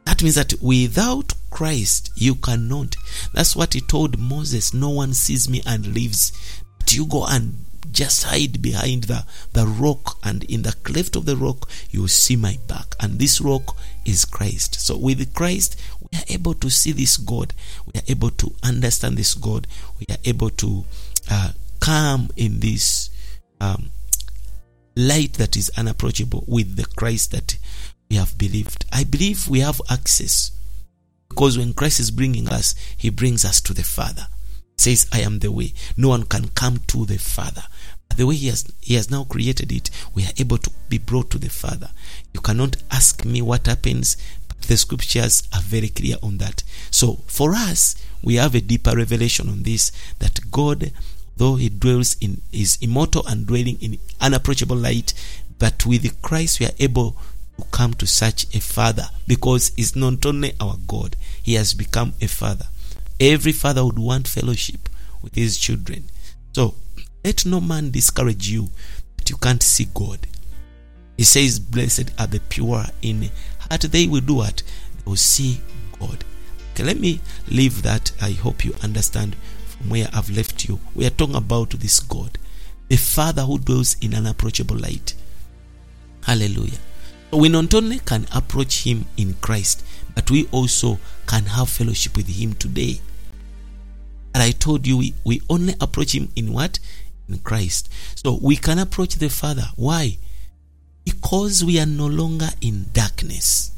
That 0.03 0.21
means 0.21 0.35
that 0.35 0.55
without 0.61 1.31
Christ, 1.49 2.11
you 2.15 2.35
cannot. 2.35 2.97
That's 3.33 3.55
what 3.55 3.73
he 3.73 3.79
told 3.79 4.19
Moses 4.19 4.73
no 4.73 4.89
one 4.89 5.13
sees 5.13 5.47
me 5.47 5.61
and 5.65 5.95
lives. 5.95 6.33
But 6.79 6.93
you 6.93 7.05
go 7.05 7.25
and 7.25 7.63
just 7.93 8.23
hide 8.23 8.61
behind 8.61 9.05
the, 9.05 9.25
the 9.53 9.65
rock, 9.65 10.17
and 10.21 10.43
in 10.51 10.63
the 10.63 10.73
cleft 10.83 11.15
of 11.15 11.23
the 11.23 11.37
rock, 11.37 11.69
you 11.91 12.09
see 12.09 12.35
my 12.35 12.57
back. 12.67 12.93
And 12.99 13.19
this 13.19 13.39
rock 13.39 13.77
is 14.05 14.25
Christ. 14.25 14.75
So 14.75 14.97
with 14.97 15.33
Christ, 15.33 15.79
we 16.01 16.19
are 16.19 16.25
able 16.27 16.55
to 16.55 16.69
see 16.69 16.91
this 16.91 17.15
God. 17.15 17.53
We 17.85 18.01
are 18.01 18.05
able 18.09 18.31
to 18.31 18.53
understand 18.63 19.17
this 19.17 19.33
God. 19.33 19.65
We 19.97 20.13
are 20.13 20.19
able 20.25 20.49
to 20.49 20.83
uh, 21.31 21.53
come 21.79 22.31
in 22.35 22.59
this 22.59 23.09
um, 23.61 23.91
light 24.99 25.33
that 25.33 25.55
is 25.55 25.71
unapproachable 25.77 26.43
with 26.47 26.75
the 26.75 26.85
Christ 26.85 27.31
that 27.31 27.57
we 28.09 28.17
have 28.17 28.37
believed. 28.37 28.85
I 28.91 29.03
believe 29.05 29.47
we 29.47 29.61
have 29.61 29.81
access 29.89 30.51
because 31.29 31.57
when 31.57 31.73
Christ 31.73 31.99
is 31.99 32.11
bringing 32.11 32.49
us, 32.49 32.75
He 32.97 33.09
brings 33.09 33.45
us 33.45 33.61
to 33.61 33.73
the 33.73 33.83
Father. 33.83 34.27
He 34.77 34.95
says, 34.95 35.07
"I 35.11 35.21
am 35.21 35.39
the 35.39 35.51
way. 35.51 35.73
No 35.95 36.09
one 36.09 36.23
can 36.23 36.49
come 36.49 36.79
to 36.87 37.05
the 37.05 37.17
Father." 37.17 37.63
The 38.17 38.25
way 38.25 38.35
He 38.35 38.47
has 38.47 38.65
He 38.81 38.95
has 38.95 39.09
now 39.09 39.23
created 39.23 39.71
it, 39.71 39.89
we 40.13 40.25
are 40.25 40.33
able 40.37 40.57
to 40.57 40.71
be 40.89 40.97
brought 40.97 41.29
to 41.31 41.37
the 41.37 41.49
Father. 41.49 41.91
You 42.33 42.41
cannot 42.41 42.75
ask 42.91 43.23
me 43.23 43.41
what 43.41 43.67
happens, 43.67 44.17
but 44.47 44.61
the 44.63 44.75
Scriptures 44.75 45.43
are 45.53 45.61
very 45.61 45.89
clear 45.89 46.17
on 46.21 46.39
that. 46.39 46.63
So 46.91 47.23
for 47.27 47.53
us, 47.53 47.95
we 48.21 48.35
have 48.35 48.55
a 48.55 48.61
deeper 48.61 48.95
revelation 48.97 49.47
on 49.47 49.63
this 49.63 49.91
that 50.17 50.51
God 50.51 50.91
though 51.39 51.55
he 51.55 51.69
dwells 51.69 52.15
in 52.21 52.41
is 52.51 52.77
immortal 52.81 53.25
and 53.27 53.47
dwelling 53.47 53.77
in 53.81 53.97
unapproachable 54.21 54.75
light 54.77 55.13
but 55.57 55.85
with 55.85 56.21
christ 56.21 56.59
we 56.59 56.67
are 56.67 56.77
able 56.79 57.17
to 57.57 57.65
come 57.71 57.93
to 57.95 58.05
such 58.05 58.45
a 58.55 58.59
father 58.59 59.09
because 59.27 59.71
he's 59.75 59.95
not 59.95 60.23
only 60.25 60.53
our 60.61 60.77
god 60.87 61.15
he 61.49 61.55
has 61.55 61.73
become 61.73 62.13
a 62.21 62.27
father. 62.27 62.65
Every 63.19 63.51
father 63.51 63.83
would 63.83 63.97
want 63.97 64.27
fellowship 64.27 64.87
with 65.23 65.33
his 65.33 65.57
children. 65.57 66.03
So 66.53 66.75
let 67.25 67.43
no 67.43 67.59
man 67.59 67.89
discourage 67.89 68.47
you 68.49 68.69
that 69.17 69.31
you 69.31 69.37
can't 69.37 69.63
see 69.63 69.87
god. 69.93 70.27
He 71.17 71.23
says 71.23 71.59
blessed 71.59 72.11
are 72.19 72.27
the 72.27 72.39
pure 72.39 72.85
in 73.01 73.31
heart 73.59 73.81
they 73.81 74.05
will 74.05 74.21
do 74.21 74.35
what? 74.35 74.61
They 74.97 75.03
will 75.09 75.15
see 75.15 75.59
god. 75.99 76.23
Okay 76.73 76.83
let 76.83 76.99
me 76.99 77.19
leave 77.47 77.81
that. 77.81 78.11
I 78.21 78.31
hope 78.31 78.63
you 78.63 78.75
understand 78.83 79.35
from 79.79 79.89
where 79.89 80.07
I've 80.13 80.29
left 80.29 80.67
you. 80.67 80.79
We 80.95 81.05
are 81.05 81.11
talking 81.11 81.35
about 81.35 81.71
this 81.71 81.99
God, 81.99 82.37
the 82.87 82.97
Father 82.97 83.43
who 83.43 83.59
dwells 83.59 83.97
in 84.01 84.13
unapproachable 84.13 84.77
light. 84.77 85.15
Hallelujah. 86.23 86.77
So 87.31 87.37
we 87.37 87.49
not 87.49 87.73
only 87.73 87.99
can 87.99 88.27
approach 88.33 88.83
Him 88.83 89.05
in 89.17 89.35
Christ, 89.35 89.85
but 90.15 90.29
we 90.29 90.47
also 90.51 90.99
can 91.27 91.45
have 91.45 91.69
fellowship 91.69 92.17
with 92.17 92.27
Him 92.27 92.53
today. 92.53 92.99
And 94.33 94.43
I 94.43 94.51
told 94.51 94.85
you 94.85 94.97
we, 94.97 95.13
we 95.23 95.41
only 95.49 95.75
approach 95.79 96.13
Him 96.13 96.29
in 96.35 96.53
what? 96.53 96.79
In 97.27 97.39
Christ. 97.39 97.89
So 98.15 98.39
we 98.41 98.55
can 98.55 98.79
approach 98.79 99.15
the 99.15 99.29
Father. 99.29 99.65
Why? 99.75 100.17
Because 101.05 101.63
we 101.63 101.79
are 101.79 101.85
no 101.85 102.07
longer 102.07 102.49
in 102.61 102.87
darkness. 102.93 103.71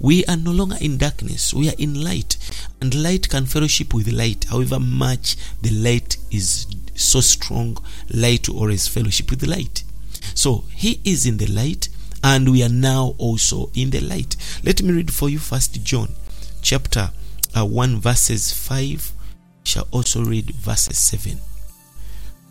We 0.00 0.24
are 0.24 0.36
no 0.36 0.50
longer 0.52 0.78
in 0.80 0.96
darkness, 0.96 1.52
we 1.52 1.68
are 1.68 1.74
in 1.76 2.02
light. 2.02 2.38
And 2.80 2.94
light 3.02 3.28
can 3.28 3.46
fellowship 3.46 3.92
with 3.92 4.10
light, 4.12 4.46
however 4.50 4.80
much 4.80 5.36
the 5.60 5.70
light 5.70 6.16
is 6.30 6.66
so 6.94 7.20
strong, 7.20 7.76
light 8.12 8.48
always 8.48 8.88
fellowship 8.88 9.30
with 9.30 9.46
light. 9.46 9.84
So 10.34 10.64
he 10.74 11.00
is 11.04 11.26
in 11.26 11.36
the 11.36 11.46
light, 11.46 11.88
and 12.22 12.50
we 12.50 12.62
are 12.62 12.70
now 12.70 13.14
also 13.18 13.70
in 13.74 13.90
the 13.90 14.00
light. 14.00 14.36
Let 14.64 14.82
me 14.82 14.92
read 14.92 15.12
for 15.12 15.28
you 15.28 15.38
first 15.38 15.82
John 15.84 16.08
chapter 16.62 17.10
uh, 17.54 17.64
1 17.64 18.00
verses 18.00 18.52
5 18.52 19.12
shall 19.64 19.88
also 19.90 20.22
read 20.22 20.50
verses 20.50 20.98
7 20.98 21.38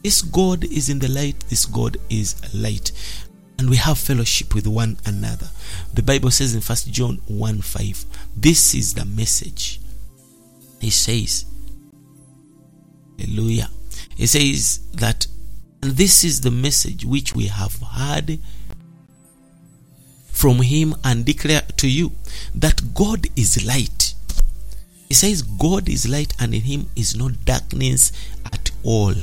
this 0.01 0.23
god 0.23 0.63
is 0.63 0.89
in 0.89 0.97
the 0.97 1.07
light 1.07 1.39
this 1.49 1.67
god 1.67 1.95
is 2.09 2.35
light 2.53 2.91
and 3.59 3.69
we 3.69 3.75
have 3.75 3.97
fellowship 3.97 4.55
with 4.55 4.65
one 4.65 4.97
another. 5.05 5.49
The 5.93 6.01
Bible 6.01 6.31
says 6.31 6.55
in 6.55 6.61
First 6.61 6.89
John 6.91 7.19
1 7.27 7.61
5, 7.61 8.05
this 8.37 8.73
is 8.73 8.93
the 8.93 9.03
message. 9.03 9.81
He 10.79 10.89
says, 10.89 11.45
Hallelujah. 13.19 13.69
He 14.15 14.27
says 14.27 14.79
that, 14.93 15.27
and 15.81 15.91
this 15.91 16.23
is 16.23 16.41
the 16.41 16.51
message 16.51 17.05
which 17.05 17.35
we 17.35 17.47
have 17.47 17.75
heard 17.81 18.39
from 20.27 20.61
him 20.61 20.95
and 21.03 21.25
declare 21.25 21.61
to 21.77 21.89
you 21.89 22.11
that 22.55 22.93
God 22.93 23.27
is 23.35 23.65
light. 23.65 24.13
He 25.07 25.13
says, 25.13 25.41
God 25.41 25.89
is 25.89 26.07
light, 26.07 26.33
and 26.39 26.53
in 26.53 26.61
him 26.61 26.89
is 26.95 27.15
no 27.15 27.29
darkness 27.29 28.11
at 28.45 28.71
all. 28.83 29.15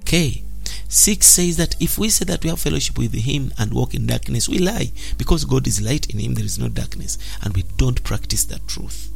Okay. 0.00 0.44
6 0.88 1.26
says 1.26 1.56
that 1.56 1.74
if 1.80 1.98
we 1.98 2.10
say 2.10 2.24
that 2.26 2.44
we 2.44 2.50
have 2.50 2.60
fellowship 2.60 2.98
with 2.98 3.14
him 3.14 3.52
and 3.58 3.72
walk 3.72 3.94
in 3.94 4.06
darkness, 4.06 4.48
we 4.48 4.58
lie. 4.58 4.92
Because 5.16 5.44
God 5.44 5.66
is 5.66 5.80
light, 5.80 6.06
in 6.10 6.18
him 6.18 6.34
there 6.34 6.44
is 6.44 6.58
no 6.58 6.68
darkness, 6.68 7.18
and 7.42 7.54
we 7.54 7.64
don't 7.76 8.04
practice 8.04 8.44
the 8.44 8.58
truth. 8.60 9.10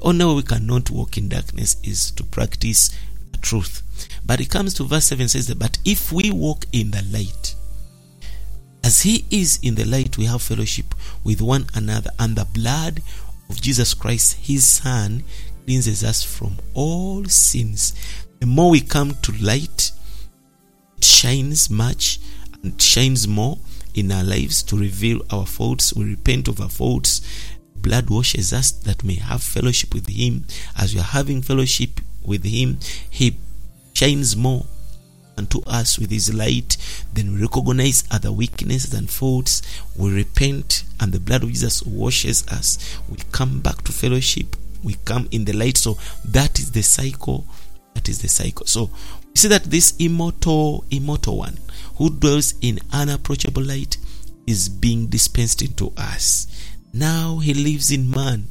Oh, 0.00 0.10
Only 0.10 0.24
way 0.24 0.34
we 0.34 0.42
cannot 0.42 0.90
walk 0.90 1.16
in 1.16 1.28
darkness 1.28 1.76
is 1.82 2.10
to 2.12 2.24
practice 2.24 2.90
the 3.32 3.38
truth. 3.38 3.82
But 4.24 4.40
it 4.40 4.50
comes 4.50 4.74
to 4.74 4.84
verse 4.84 5.06
7 5.06 5.28
says 5.28 5.46
that, 5.48 5.58
But 5.58 5.78
if 5.84 6.12
we 6.12 6.30
walk 6.30 6.66
in 6.72 6.90
the 6.90 7.02
light, 7.10 7.54
as 8.84 9.02
he 9.02 9.24
is 9.30 9.58
in 9.62 9.74
the 9.74 9.84
light, 9.84 10.16
we 10.16 10.26
have 10.26 10.42
fellowship 10.42 10.94
with 11.24 11.42
one 11.42 11.66
another, 11.74 12.10
and 12.18 12.36
the 12.36 12.44
blood 12.44 13.02
of 13.50 13.60
Jesus 13.60 13.94
Christ, 13.94 14.34
his 14.34 14.66
Son, 14.66 15.24
cleanses 15.64 16.04
us 16.04 16.22
from 16.22 16.56
all 16.74 17.24
sins. 17.26 17.94
The 18.40 18.46
more 18.46 18.70
we 18.70 18.80
come 18.80 19.14
to 19.22 19.32
light, 19.32 19.90
it 20.96 21.04
shines 21.04 21.68
much 21.68 22.20
and 22.62 22.80
shines 22.80 23.26
more 23.26 23.58
in 23.94 24.12
our 24.12 24.24
lives 24.24 24.62
to 24.64 24.78
reveal 24.78 25.22
our 25.30 25.44
faults. 25.46 25.92
We 25.92 26.04
repent 26.04 26.48
of 26.48 26.60
our 26.60 26.68
faults. 26.68 27.20
Blood 27.82 28.10
washes 28.10 28.52
us 28.52 28.70
that 28.70 29.04
may 29.04 29.14
have 29.14 29.42
fellowship 29.42 29.94
with 29.94 30.08
Him. 30.08 30.44
As 30.76 30.94
we 30.94 31.00
are 31.00 31.04
having 31.04 31.42
fellowship 31.42 32.00
with 32.24 32.44
Him, 32.44 32.78
He 33.10 33.38
shines 33.94 34.36
more 34.36 34.66
unto 35.36 35.62
us 35.62 35.98
with 35.98 36.10
His 36.10 36.34
light. 36.34 36.76
Then 37.12 37.34
we 37.34 37.42
recognize 37.42 38.04
other 38.10 38.32
weaknesses 38.32 38.92
and 38.92 39.08
faults. 39.08 39.62
We 39.96 40.12
repent, 40.12 40.84
and 41.00 41.12
the 41.12 41.20
blood 41.20 41.44
of 41.44 41.50
Jesus 41.50 41.82
washes 41.82 42.46
us. 42.48 42.98
We 43.08 43.18
come 43.32 43.60
back 43.60 43.82
to 43.84 43.92
fellowship. 43.92 44.56
We 44.82 44.94
come 45.04 45.28
in 45.30 45.44
the 45.44 45.52
light. 45.52 45.76
So 45.76 45.98
that 46.24 46.58
is 46.58 46.72
the 46.72 46.82
cycle. 46.82 47.46
That 47.94 48.08
is 48.08 48.20
the 48.20 48.28
cycle. 48.28 48.66
So 48.66 48.90
we 49.24 49.36
see 49.36 49.48
that 49.48 49.64
this 49.64 49.94
immortal, 49.98 50.84
immortal 50.90 51.38
one 51.38 51.58
who 51.96 52.10
dwells 52.10 52.54
in 52.60 52.78
unapproachable 52.92 53.62
light 53.62 53.96
is 54.46 54.68
being 54.68 55.06
dispensed 55.08 55.62
into 55.62 55.92
us. 55.96 56.46
Now 56.92 57.38
he 57.38 57.54
lives 57.54 57.90
in 57.90 58.10
man. 58.10 58.48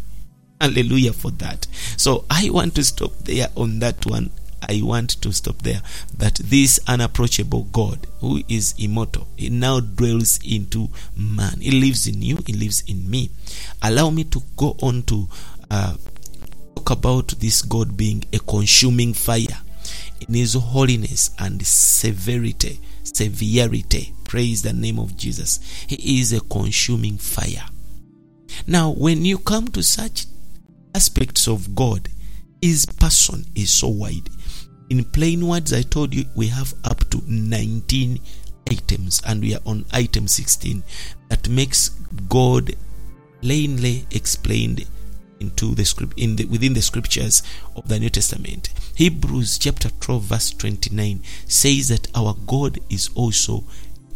Hallelujah 0.60 1.14
for 1.14 1.32
that. 1.32 1.68
So 1.98 2.26
I 2.30 2.50
want 2.50 2.76
to 2.76 2.84
stop 2.84 3.12
there 3.20 3.48
on 3.56 3.80
that 3.80 4.06
one. 4.06 4.32
I 4.68 4.82
want 4.82 5.22
to 5.22 5.32
stop 5.32 5.60
there. 5.62 5.82
That 6.18 6.36
this 6.36 6.80
unapproachable 6.88 7.64
God, 7.72 8.08
who 8.22 8.42
is 8.48 8.74
immortal, 8.80 9.28
he 9.36 9.50
now 9.50 9.80
dwells 9.80 10.40
into 10.44 10.90
man. 11.16 11.62
He 11.62 11.72
lives 11.72 12.08
in 12.08 12.22
you, 12.22 12.40
he 12.46 12.54
lives 12.54 12.84
in 12.88 13.10
me. 13.10 13.30
Allow 13.84 14.10
me 14.10 14.24
to 14.26 14.42
go 14.56 14.76
on 14.82 15.04
to 15.04 15.28
uh, 15.70 15.96
talk 16.76 16.88
talk 16.88 16.98
about 16.98 17.28
this 17.40 17.62
God 17.62 17.98
being 17.98 18.24
a 18.32 18.40
consuming 18.40 19.14
fire 19.14 19.62
in 20.28 20.34
his 20.34 20.54
holiness 20.54 21.32
and 21.40 21.66
severity. 21.66 22.80
Severity. 23.04 24.14
Praise 24.24 24.62
the 24.62 24.74
name 24.74 25.00
of 25.00 25.18
Jesus. 25.18 25.60
He 25.88 26.20
is 26.20 26.34
a 26.34 26.40
consuming 26.42 27.18
fire. 27.18 27.66
Now, 28.66 28.92
when 28.92 29.26
you 29.26 29.38
come 29.38 29.68
to 29.70 29.84
such 29.84 30.26
aspects 30.96 31.48
of 31.48 31.76
God, 31.76 32.10
his 32.62 32.86
person 32.86 33.46
is 33.56 33.72
so 33.72 33.90
wide. 33.90 34.30
In 34.90 35.04
plain 35.04 35.46
words, 35.48 35.74
I 35.74 35.82
told 35.82 36.14
you 36.14 36.26
we 36.36 36.48
have 36.48 36.74
up 36.84 37.10
to 37.10 37.22
19 37.28 38.20
items, 38.72 39.22
and 39.26 39.42
we 39.42 39.54
are 39.54 39.62
on 39.66 39.86
item 39.92 40.28
16 40.28 40.84
that 41.30 41.50
makes 41.50 41.90
God 42.30 42.76
plainly 43.42 44.06
explained 44.12 44.86
into 45.40 45.76
the 45.76 45.86
script 45.86 46.14
in 46.18 46.36
the, 46.36 46.46
within 46.46 46.74
the 46.74 46.82
scriptures 46.82 47.44
of 47.76 47.88
the 47.88 48.00
New 48.00 48.10
Testament. 48.10 48.70
Hebrews 48.96 49.60
chapter 49.60 49.90
12 49.90 50.24
verse 50.24 50.52
29 50.52 51.22
says 51.46 51.90
that 51.90 52.08
our 52.16 52.36
God 52.48 52.80
is 52.90 53.10
also 53.16 53.64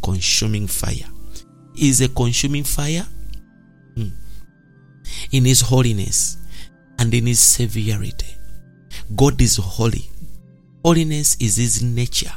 consuming 0.04 0.68
fire. 0.68 1.08
Is 1.76 2.02
a 2.02 2.10
consuming 2.10 2.64
fire. 2.64 3.06
In 5.32 5.46
his 5.46 5.62
holiness 5.62 6.38
and 7.00 7.14
in 7.14 7.28
his 7.28 7.40
severity. 7.40 8.36
God 9.16 9.42
is 9.42 9.58
holy. 9.58 10.10
Holiness 10.84 11.38
is 11.40 11.58
his 11.58 11.82
nature. 11.82 12.32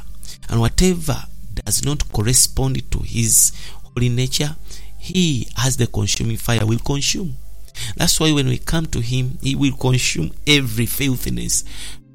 And 0.49 0.59
whatever 0.59 1.17
does 1.53 1.83
not 1.83 2.11
correspond 2.11 2.91
to 2.91 2.99
his 2.99 3.51
holy 3.83 4.09
nature, 4.09 4.55
he 4.97 5.47
as 5.57 5.77
the 5.77 5.87
consuming 5.87 6.37
fire 6.37 6.65
will 6.65 6.79
consume. 6.79 7.35
That's 7.95 8.19
why 8.19 8.31
when 8.31 8.47
we 8.47 8.57
come 8.57 8.85
to 8.87 9.01
him, 9.01 9.37
he 9.41 9.55
will 9.55 9.75
consume 9.75 10.31
every 10.47 10.85
filthiness. 10.85 11.63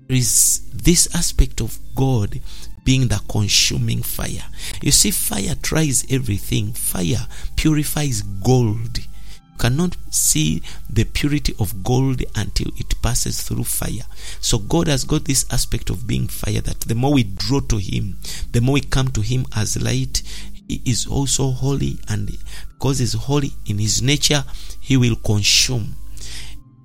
There 0.07 0.17
is 0.17 0.63
this 0.73 1.15
aspect 1.15 1.61
of 1.61 1.79
God 1.95 2.41
being 2.85 3.09
the 3.09 3.21
consuming 3.29 4.03
fire. 4.03 4.45
You 4.83 4.91
see, 4.91 5.11
fire 5.11 5.55
tries 5.63 6.05
everything. 6.11 6.73
Fire 6.73 7.27
purifies 7.57 8.23
gold. 8.23 8.99
Cannot 9.61 9.99
see 10.09 10.63
the 10.89 11.05
purity 11.05 11.55
of 11.59 11.85
gold 11.85 12.23
until 12.35 12.69
it 12.79 12.95
passes 13.03 13.43
through 13.43 13.65
fire. 13.65 14.07
So 14.41 14.57
God 14.57 14.89
has 14.89 15.05
got 15.05 15.27
this 15.27 15.45
aspect 15.53 15.91
of 15.91 16.07
being 16.07 16.29
fire 16.29 16.63
that 16.63 16.81
the 16.81 16.95
more 16.95 17.13
we 17.13 17.25
draw 17.25 17.61
to 17.61 17.77
Him, 17.77 18.17
the 18.53 18.63
more 18.63 18.73
we 18.73 18.81
come 18.81 19.09
to 19.09 19.21
Him 19.21 19.45
as 19.55 19.81
light, 19.81 20.23
He 20.67 20.81
is 20.87 21.07
also 21.07 21.51
holy, 21.51 21.99
and 22.09 22.31
because 22.71 23.01
He's 23.01 23.13
holy 23.13 23.53
in 23.67 23.79
His 23.79 24.01
nature, 24.01 24.45
He 24.81 24.97
will 24.97 25.17
consume. 25.17 25.95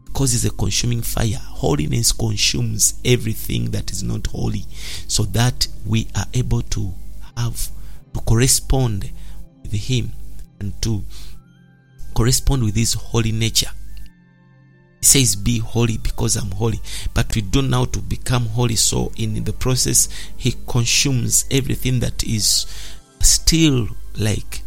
Because 0.03 0.33
He's 0.33 0.43
a 0.43 0.51
consuming 0.51 1.01
fire, 1.01 1.39
holiness 1.41 2.11
consumes 2.11 2.95
everything 3.05 3.71
that 3.71 3.89
is 3.89 4.03
not 4.03 4.27
holy, 4.27 4.65
so 5.07 5.23
that 5.23 5.65
we 5.85 6.07
are 6.13 6.25
able 6.33 6.61
to 6.63 6.93
have 7.37 7.69
to 8.13 8.19
correspond 8.19 9.11
with 9.61 9.71
Him 9.71 10.11
and 10.59 10.73
to 10.81 11.05
correspond 12.15 12.63
with 12.63 12.75
His 12.75 12.93
holy 12.93 13.31
nature. 13.31 13.69
He 15.01 15.05
says, 15.05 15.35
Be 15.35 15.59
holy 15.59 15.97
because 15.97 16.35
I'm 16.35 16.49
holy. 16.51 16.79
But 17.13 17.35
we 17.35 17.41
don't 17.41 17.69
to 17.85 17.99
become 17.99 18.47
holy. 18.47 18.75
So, 18.75 19.11
in 19.17 19.43
the 19.43 19.53
process, 19.53 20.09
He 20.37 20.55
consumes 20.67 21.45
everything 21.51 21.99
that 21.99 22.23
is 22.23 22.65
still 23.19 23.87
like 24.17 24.61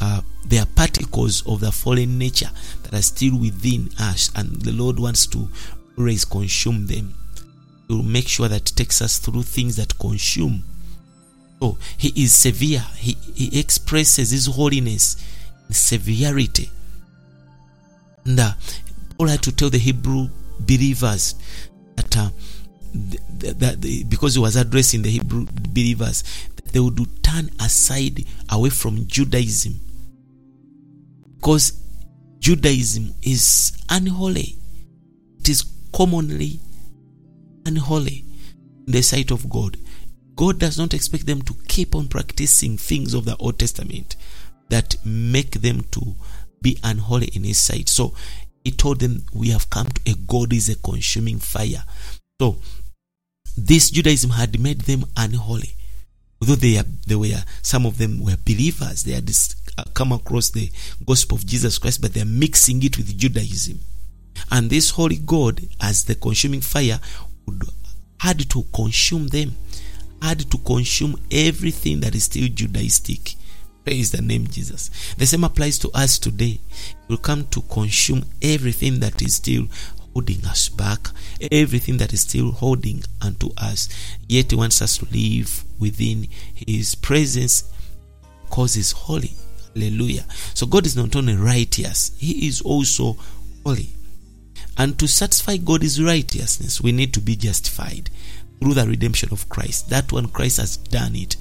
uh, 0.00 0.20
there 0.44 0.62
are 0.62 0.66
particles 0.66 1.46
of 1.46 1.60
the 1.60 1.72
fallen 1.72 2.18
nature 2.18 2.50
that 2.82 2.94
are 2.94 3.02
still 3.02 3.38
within 3.38 3.88
us, 3.98 4.30
and 4.36 4.60
the 4.62 4.72
Lord 4.72 4.98
wants 4.98 5.26
to 5.28 5.48
always 5.96 6.24
consume 6.24 6.86
them 6.86 7.14
to 7.88 8.02
make 8.02 8.28
sure 8.28 8.48
that 8.48 8.64
takes 8.66 9.00
us 9.00 9.18
through 9.18 9.42
things 9.42 9.76
that 9.76 9.98
consume. 9.98 10.64
So 11.60 11.78
He 11.96 12.12
is 12.22 12.32
severe. 12.34 12.84
He, 12.96 13.16
he 13.34 13.58
expresses 13.58 14.30
His 14.30 14.46
holiness 14.46 15.16
in 15.68 15.74
severity. 15.74 16.70
And 18.24 18.40
uh, 18.40 18.52
Paul 19.18 19.28
had 19.28 19.42
to 19.42 19.52
tell 19.54 19.70
the 19.70 19.78
Hebrew 19.78 20.28
believers 20.60 21.34
that, 21.96 22.16
uh, 22.16 22.30
th- 22.92 23.56
that 23.58 23.82
th- 23.82 24.08
because 24.08 24.34
he 24.34 24.40
was 24.40 24.56
addressing 24.56 25.02
the 25.02 25.10
Hebrew 25.10 25.46
believers, 25.70 26.24
that 26.56 26.66
they 26.66 26.80
would 26.80 26.98
turn 27.22 27.50
aside 27.60 28.24
away 28.50 28.70
from 28.70 29.06
Judaism. 29.06 29.80
Because 31.36 31.80
Judaism 32.38 33.14
is 33.22 33.72
unholy, 33.90 34.56
it 35.40 35.48
is 35.48 35.64
commonly 35.92 36.60
unholy 37.66 38.24
in 38.86 38.92
the 38.92 39.02
sight 39.02 39.30
of 39.30 39.48
God. 39.48 39.76
God 40.36 40.58
does 40.58 40.78
not 40.78 40.94
expect 40.94 41.26
them 41.26 41.42
to 41.42 41.54
keep 41.68 41.94
on 41.94 42.08
practicing 42.08 42.76
things 42.76 43.14
of 43.14 43.24
the 43.24 43.36
Old 43.36 43.58
Testament 43.58 44.16
that 44.68 44.96
make 45.04 45.60
them 45.62 45.82
to 45.92 46.14
be 46.64 46.78
unholy 46.82 47.26
in 47.26 47.44
his 47.44 47.58
sight. 47.58 47.88
So 47.88 48.14
he 48.64 48.72
told 48.72 48.98
them, 48.98 49.22
We 49.32 49.50
have 49.50 49.70
come 49.70 49.86
to 49.86 50.10
a 50.10 50.14
God 50.14 50.52
is 50.52 50.68
a 50.68 50.74
consuming 50.74 51.38
fire. 51.38 51.84
So 52.40 52.56
this 53.56 53.90
Judaism 53.90 54.30
had 54.30 54.58
made 54.58 54.80
them 54.80 55.04
unholy. 55.16 55.76
Although 56.40 56.56
they, 56.56 56.76
are, 56.78 56.84
they 57.06 57.14
were, 57.14 57.44
some 57.62 57.86
of 57.86 57.98
them 57.98 58.20
were 58.22 58.36
believers, 58.44 59.04
they 59.04 59.12
had 59.12 59.30
uh, 59.78 59.84
come 59.94 60.10
across 60.10 60.50
the 60.50 60.70
gospel 61.06 61.36
of 61.36 61.46
Jesus 61.46 61.78
Christ, 61.78 62.02
but 62.02 62.12
they're 62.12 62.24
mixing 62.24 62.82
it 62.82 62.96
with 62.96 63.16
Judaism. 63.16 63.78
And 64.50 64.68
this 64.68 64.90
holy 64.90 65.18
God, 65.18 65.60
as 65.80 66.04
the 66.04 66.16
consuming 66.16 66.60
fire, 66.60 66.98
would 67.46 67.62
had 68.18 68.48
to 68.50 68.64
consume 68.74 69.28
them, 69.28 69.54
had 70.20 70.50
to 70.50 70.58
consume 70.58 71.14
everything 71.30 72.00
that 72.00 72.14
is 72.14 72.24
still 72.24 72.48
Judaistic. 72.48 73.36
Praise 73.84 74.12
the 74.12 74.22
name 74.22 74.46
Jesus. 74.46 74.90
The 75.18 75.26
same 75.26 75.44
applies 75.44 75.78
to 75.80 75.90
us 75.92 76.18
today. 76.18 76.58
It 76.80 77.08
will 77.08 77.18
come 77.18 77.44
to 77.48 77.60
consume 77.62 78.24
everything 78.40 79.00
that 79.00 79.20
is 79.20 79.34
still 79.34 79.66
holding 80.14 80.44
us 80.46 80.70
back, 80.70 81.08
everything 81.52 81.98
that 81.98 82.14
is 82.14 82.22
still 82.22 82.52
holding 82.52 83.02
unto 83.20 83.50
us. 83.58 83.88
Yet 84.26 84.52
He 84.52 84.56
wants 84.56 84.80
us 84.80 84.96
to 84.98 85.06
live 85.12 85.64
within 85.78 86.28
His 86.54 86.94
presence 86.94 87.64
because 88.44 88.74
He's 88.74 88.92
holy. 88.92 89.32
Hallelujah. 89.74 90.24
So 90.54 90.66
God 90.66 90.86
is 90.86 90.96
not 90.96 91.14
only 91.14 91.36
righteous, 91.36 92.12
He 92.16 92.46
is 92.48 92.62
also 92.62 93.18
holy. 93.66 93.90
And 94.78 94.98
to 94.98 95.06
satisfy 95.06 95.58
God's 95.58 96.02
righteousness, 96.02 96.80
we 96.80 96.90
need 96.90 97.12
to 97.14 97.20
be 97.20 97.36
justified 97.36 98.08
through 98.60 98.74
the 98.74 98.86
redemption 98.86 99.28
of 99.30 99.48
Christ. 99.48 99.90
That 99.90 100.10
one, 100.10 100.28
Christ 100.28 100.56
has 100.56 100.76
done 100.78 101.14
it. 101.16 101.36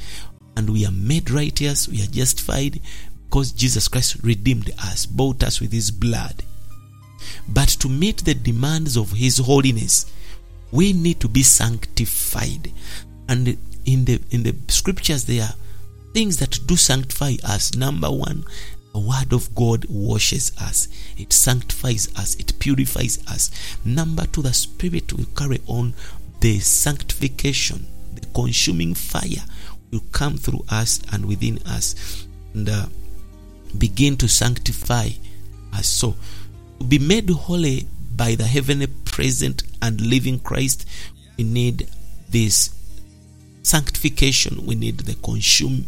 And 0.55 0.69
we 0.69 0.85
are 0.85 0.91
made 0.91 1.31
righteous, 1.31 1.87
we 1.87 2.01
are 2.03 2.07
justified 2.07 2.79
because 3.25 3.51
Jesus 3.51 3.87
Christ 3.87 4.17
redeemed 4.23 4.69
us, 4.79 5.05
bought 5.05 5.43
us 5.43 5.59
with 5.59 5.71
His 5.71 5.89
blood. 5.89 6.43
But 7.47 7.69
to 7.79 7.89
meet 7.89 8.25
the 8.25 8.35
demands 8.35 8.95
of 8.95 9.13
His 9.13 9.39
holiness, 9.39 10.11
we 10.71 10.93
need 10.93 11.19
to 11.21 11.27
be 11.27 11.43
sanctified. 11.43 12.71
And 13.27 13.57
in 13.85 14.05
the 14.05 14.21
in 14.29 14.43
the 14.43 14.55
scriptures, 14.67 15.25
there 15.25 15.43
are 15.43 15.55
things 16.13 16.37
that 16.37 16.59
do 16.67 16.75
sanctify 16.75 17.35
us. 17.43 17.73
Number 17.73 18.11
one, 18.11 18.45
the 18.93 18.99
word 18.99 19.33
of 19.33 19.55
God 19.55 19.85
washes 19.89 20.51
us, 20.61 20.87
it 21.17 21.33
sanctifies 21.33 22.15
us, 22.15 22.35
it 22.35 22.59
purifies 22.59 23.19
us. 23.27 23.49
Number 23.83 24.27
two, 24.27 24.43
the 24.43 24.53
Spirit 24.53 25.11
will 25.13 25.25
carry 25.35 25.59
on 25.65 25.95
the 26.41 26.59
sanctification, 26.59 27.87
the 28.13 28.27
consuming 28.27 28.93
fire 28.93 29.43
will 29.93 30.03
come 30.11 30.37
through 30.37 30.65
us 30.69 31.01
and 31.11 31.25
within 31.25 31.59
us 31.65 32.25
and 32.53 32.69
uh, 32.69 32.85
begin 33.77 34.17
to 34.17 34.27
sanctify 34.27 35.09
us. 35.73 35.87
So, 35.87 36.15
to 36.79 36.85
be 36.85 36.99
made 36.99 37.29
holy 37.29 37.87
by 38.15 38.35
the 38.35 38.45
heavenly 38.45 38.87
present 38.87 39.63
and 39.81 40.01
living 40.01 40.39
Christ, 40.39 40.87
we 41.37 41.43
need 41.43 41.87
this 42.29 42.71
sanctification. 43.63 44.65
We 44.65 44.75
need 44.75 44.99
the 44.99 45.15
consume 45.15 45.85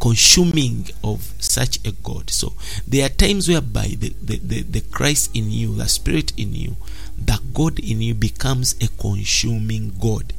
consuming 0.00 0.86
of 1.02 1.32
such 1.38 1.78
a 1.86 1.92
God. 1.92 2.30
So 2.30 2.52
there 2.86 3.06
are 3.06 3.10
times 3.10 3.48
whereby 3.48 3.94
the, 3.98 4.14
the, 4.22 4.36
the, 4.38 4.62
the, 4.62 4.80
Christ 4.82 5.34
in 5.34 5.50
you, 5.50 5.74
the 5.74 5.88
Spirit 5.88 6.32
in 6.36 6.54
you, 6.54 6.76
the 7.16 7.40
God 7.54 7.78
in 7.78 8.02
you 8.02 8.14
becomes 8.14 8.74
a 8.82 8.88
consuming 9.00 9.94
God. 9.98 10.34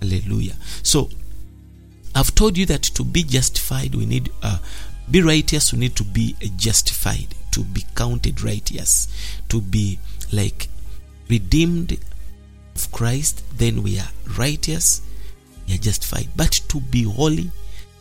Hallelujah. 0.00 0.54
So 0.82 1.10
I've 2.18 2.34
told 2.34 2.58
you 2.58 2.66
that 2.66 2.82
to 2.82 3.04
be 3.04 3.22
justified, 3.22 3.94
we 3.94 4.04
need 4.04 4.32
uh, 4.42 4.58
be 5.08 5.22
righteous. 5.22 5.72
We 5.72 5.78
need 5.78 5.94
to 5.96 6.04
be 6.04 6.34
justified, 6.56 7.28
to 7.52 7.62
be 7.62 7.84
counted 7.94 8.42
righteous, 8.42 9.06
to 9.48 9.60
be 9.60 10.00
like 10.32 10.66
redeemed 11.30 11.96
of 12.74 12.90
Christ. 12.90 13.44
Then 13.56 13.84
we 13.84 14.00
are 14.00 14.08
righteous, 14.36 15.00
we 15.68 15.74
are 15.74 15.78
justified. 15.78 16.30
But 16.34 16.50
to 16.70 16.80
be 16.80 17.04
holy, 17.04 17.52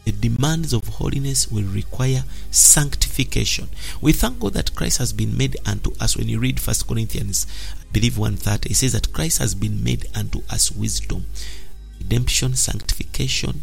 the 0.06 0.14
demands 0.14 0.74
of 0.74 0.88
holiness 0.88 1.52
will 1.52 1.66
require 1.66 2.24
sanctification. 2.50 3.70
We 4.02 4.14
thank 4.14 4.40
God 4.40 4.54
that 4.54 4.74
Christ 4.74 4.98
has 4.98 5.14
been 5.14 5.38
made 5.38 5.58
unto 5.64 5.92
us. 6.00 6.18
When 6.18 6.28
you 6.28 6.40
read 6.40 6.60
First 6.60 6.88
Corinthians, 6.88 7.46
I 7.80 7.84
believe 7.94 8.18
130, 8.18 8.72
it 8.72 8.76
says 8.76 8.94
that 8.94 9.14
Christ 9.14 9.38
has 9.38 9.54
been 9.54 9.84
made 9.84 10.08
unto 10.16 10.42
us 10.50 10.72
wisdom, 10.72 11.28
redemption, 12.00 12.56
sanctification, 12.56 13.62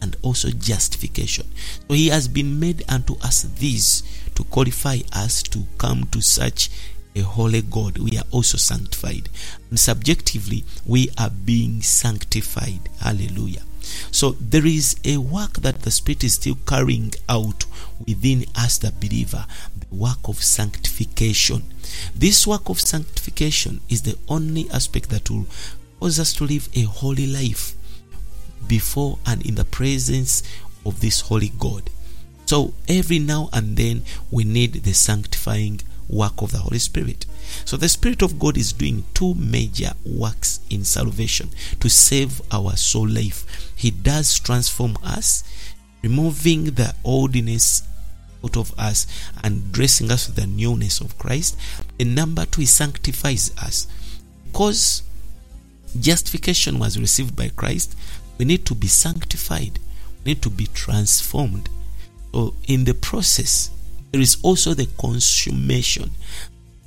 and 0.00 0.16
also 0.22 0.50
justification. 0.50 1.46
So 1.88 1.94
he 1.94 2.08
has 2.08 2.28
been 2.28 2.58
made 2.60 2.84
unto 2.88 3.16
us 3.20 3.42
this 3.42 4.02
to 4.34 4.44
qualify 4.44 4.98
us 5.12 5.42
to 5.44 5.64
come 5.78 6.04
to 6.12 6.20
such 6.20 6.70
a 7.16 7.20
holy 7.20 7.62
God. 7.62 7.98
We 7.98 8.16
are 8.18 8.24
also 8.30 8.58
sanctified. 8.58 9.28
And 9.70 9.78
subjectively, 9.78 10.64
we 10.86 11.10
are 11.18 11.30
being 11.30 11.82
sanctified. 11.82 12.88
Hallelujah. 13.00 13.62
So 14.10 14.32
there 14.32 14.66
is 14.66 14.96
a 15.04 15.16
work 15.16 15.54
that 15.54 15.82
the 15.82 15.90
Spirit 15.90 16.24
is 16.24 16.34
still 16.34 16.58
carrying 16.66 17.12
out 17.28 17.64
within 18.06 18.44
us, 18.54 18.78
the 18.78 18.92
believer, 18.92 19.46
the 19.78 19.94
work 19.94 20.28
of 20.28 20.42
sanctification. 20.42 21.62
This 22.14 22.46
work 22.46 22.68
of 22.68 22.80
sanctification 22.80 23.80
is 23.88 24.02
the 24.02 24.18
only 24.28 24.70
aspect 24.70 25.08
that 25.10 25.30
will 25.30 25.46
cause 26.00 26.20
us 26.20 26.34
to 26.34 26.44
live 26.44 26.68
a 26.74 26.82
holy 26.82 27.26
life 27.26 27.74
before 28.68 29.18
and 29.26 29.44
in 29.44 29.54
the 29.54 29.64
presence 29.64 30.42
of 30.84 31.00
this 31.00 31.22
holy 31.22 31.52
God. 31.58 31.90
So 32.46 32.74
every 32.88 33.18
now 33.18 33.50
and 33.52 33.76
then 33.76 34.04
we 34.30 34.44
need 34.44 34.72
the 34.72 34.94
sanctifying 34.94 35.80
work 36.08 36.40
of 36.40 36.52
the 36.52 36.58
Holy 36.58 36.78
Spirit. 36.78 37.26
So 37.64 37.76
the 37.76 37.88
Spirit 37.88 38.22
of 38.22 38.38
God 38.38 38.56
is 38.56 38.72
doing 38.72 39.04
two 39.14 39.34
major 39.34 39.92
works 40.06 40.60
in 40.70 40.84
salvation 40.84 41.50
to 41.80 41.90
save 41.90 42.40
our 42.50 42.76
soul 42.76 43.08
life. 43.08 43.72
He 43.76 43.90
does 43.90 44.38
transform 44.38 44.96
us, 45.02 45.44
removing 46.02 46.64
the 46.64 46.94
oldness 47.04 47.82
out 48.44 48.56
of 48.56 48.72
us 48.78 49.06
and 49.42 49.72
dressing 49.72 50.10
us 50.10 50.26
with 50.26 50.36
the 50.36 50.46
newness 50.46 51.00
of 51.00 51.18
Christ. 51.18 51.58
And 51.98 52.14
number 52.14 52.46
two, 52.46 52.62
He 52.62 52.66
sanctifies 52.66 53.52
us. 53.58 53.86
Because 54.46 55.02
justification 56.00 56.78
was 56.78 56.98
received 56.98 57.36
by 57.36 57.48
Christ, 57.48 57.96
we 58.38 58.44
need 58.44 58.64
to 58.66 58.74
be 58.74 58.86
sanctified, 58.86 59.78
we 60.24 60.32
need 60.32 60.42
to 60.42 60.50
be 60.50 60.66
transformed. 60.68 61.68
So, 62.32 62.54
in 62.66 62.84
the 62.84 62.94
process, 62.94 63.70
there 64.12 64.20
is 64.20 64.38
also 64.42 64.74
the 64.74 64.86
consummation. 64.98 66.10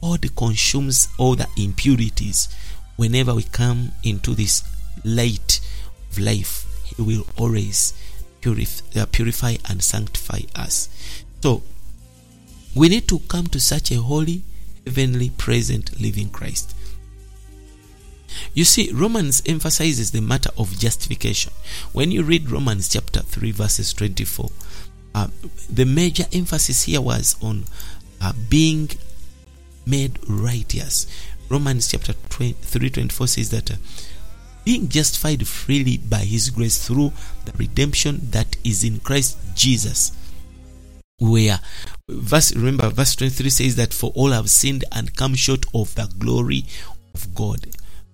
God 0.01 0.35
consumes 0.35 1.09
all 1.17 1.35
the 1.35 1.47
impurities 1.57 2.47
whenever 2.95 3.35
we 3.35 3.43
come 3.43 3.91
into 4.03 4.33
this 4.33 4.63
light 5.03 5.59
of 6.09 6.19
life. 6.19 6.65
He 6.83 7.01
will 7.01 7.25
always 7.37 7.93
purify, 8.41 9.01
uh, 9.01 9.05
purify 9.11 9.55
and 9.69 9.83
sanctify 9.83 10.41
us. 10.55 10.89
So, 11.43 11.63
we 12.75 12.89
need 12.89 13.07
to 13.09 13.19
come 13.19 13.47
to 13.47 13.59
such 13.59 13.91
a 13.91 13.95
holy, 14.01 14.43
heavenly, 14.85 15.29
present, 15.31 15.99
living 15.99 16.29
Christ. 16.29 16.75
You 18.53 18.63
see, 18.63 18.91
Romans 18.91 19.41
emphasizes 19.45 20.11
the 20.11 20.21
matter 20.21 20.49
of 20.57 20.77
justification. 20.77 21.53
When 21.93 22.11
you 22.11 22.23
read 22.23 22.49
Romans 22.49 22.89
chapter 22.89 23.21
3, 23.21 23.51
verses 23.51 23.93
24, 23.93 24.49
uh, 25.13 25.27
the 25.69 25.85
major 25.85 26.25
emphasis 26.33 26.83
here 26.83 27.01
was 27.01 27.35
on 27.41 27.65
uh, 28.21 28.33
being 28.49 28.89
made 29.85 30.19
righteous. 30.27 31.07
Romans 31.49 31.91
chapter 31.91 32.13
3 32.13 32.55
24 32.89 33.27
says 33.27 33.49
that 33.49 33.71
uh, 33.71 33.75
being 34.63 34.87
justified 34.87 35.47
freely 35.47 35.97
by 35.97 36.19
his 36.19 36.49
grace 36.49 36.85
through 36.85 37.11
the 37.45 37.51
redemption 37.57 38.19
that 38.31 38.55
is 38.63 38.83
in 38.83 38.99
Christ 38.99 39.37
Jesus. 39.55 40.11
Where 41.19 41.59
verse 42.07 42.55
remember 42.55 42.89
verse 42.89 43.15
23 43.15 43.49
says 43.49 43.75
that 43.75 43.93
for 43.93 44.11
all 44.15 44.31
have 44.31 44.49
sinned 44.49 44.85
and 44.91 45.15
come 45.15 45.35
short 45.35 45.65
of 45.73 45.93
the 45.95 46.09
glory 46.17 46.65
of 47.13 47.33
God. 47.35 47.67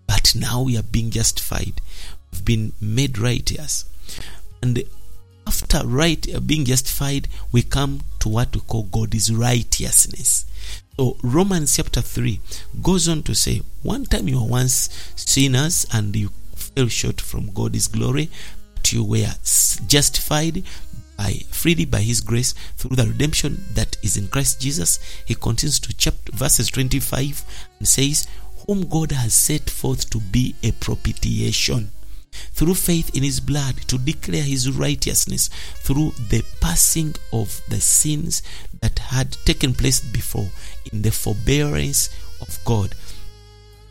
But 0.07 0.33
now 0.35 0.63
we 0.63 0.77
are 0.77 0.83
being 0.83 1.11
justified. 1.11 1.81
We've 2.31 2.45
been 2.45 2.73
made 2.81 3.17
righteous. 3.17 3.85
And 4.61 4.83
after 5.45 5.85
right 5.85 6.25
uh, 6.33 6.39
being 6.39 6.65
justified, 6.65 7.27
we 7.51 7.61
come 7.61 8.01
to 8.19 8.29
what 8.29 8.53
we 8.53 8.61
call 8.61 8.83
God's 8.83 9.31
righteousness. 9.33 10.45
So 10.97 11.15
Romans 11.21 11.75
chapter 11.75 12.01
3 12.01 12.39
goes 12.81 13.07
on 13.07 13.23
to 13.23 13.35
say, 13.35 13.61
one 13.83 14.05
time 14.05 14.27
you 14.27 14.41
were 14.41 14.47
once 14.47 14.89
sinners 15.15 15.85
and 15.93 16.15
you 16.15 16.29
fell 16.55 16.87
short 16.87 17.21
from 17.21 17.51
God's 17.53 17.87
glory, 17.87 18.29
but 18.75 18.91
you 18.91 19.03
were 19.03 19.33
justified 19.87 20.63
by 21.17 21.33
freely 21.49 21.85
by 21.85 22.01
his 22.01 22.21
grace 22.21 22.53
through 22.77 22.95
the 22.95 23.07
redemption 23.07 23.65
that 23.73 23.97
is 24.03 24.17
in 24.17 24.27
Christ 24.27 24.61
Jesus. 24.61 24.99
He 25.25 25.35
continues 25.35 25.79
to 25.81 25.95
chapter 25.95 26.31
verses 26.35 26.69
25 26.69 27.43
and 27.79 27.87
says, 27.87 28.27
Whom 28.67 28.87
God 28.87 29.13
has 29.13 29.33
set 29.33 29.69
forth 29.69 30.09
to 30.09 30.19
be 30.19 30.53
a 30.61 30.71
propitiation 30.73 31.89
through 32.51 32.75
faith 32.75 33.15
in 33.15 33.23
his 33.23 33.39
blood 33.39 33.75
to 33.87 33.97
declare 33.97 34.43
his 34.43 34.69
righteousness 34.69 35.49
through 35.77 36.11
the 36.29 36.43
passing 36.59 37.15
of 37.31 37.61
the 37.69 37.79
sins 37.79 38.43
that 38.81 38.99
had 38.99 39.31
taken 39.45 39.73
place 39.73 39.99
before 39.99 40.49
in 40.91 41.01
the 41.01 41.11
forbearance 41.11 42.09
of 42.41 42.59
God. 42.65 42.93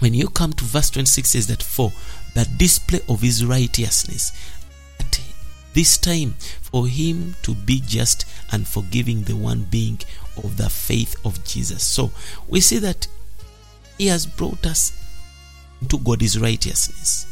When 0.01 0.13
you 0.13 0.29
come 0.29 0.53
to 0.53 0.65
verse 0.65 0.91
26 0.91 1.29
says 1.29 1.47
that 1.47 1.63
for 1.63 1.93
the 2.35 2.47
display 2.59 3.01
of 3.09 3.23
his 3.23 3.45
righteousness 3.45 4.33
at 5.01 5.21
this 5.73 5.97
time 5.97 6.35
for 6.61 6.87
him 6.87 7.35
to 7.43 7.55
be 7.55 7.81
just 7.81 8.27
and 8.53 8.69
forgiving 8.69 9.23
the 9.23 9.37
one 9.37 9.67
being 9.71 9.99
of 10.45 10.59
the 10.59 10.69
faith 10.69 11.17
of 11.25 11.43
Jesus. 11.45 11.83
So 11.83 12.11
we 12.47 12.61
see 12.61 12.79
that 12.79 13.09
he 13.99 14.07
has 14.09 14.27
brought 14.27 14.65
us 14.67 14.93
to 15.89 15.99
God's 15.99 16.39
righteousness. 16.39 17.27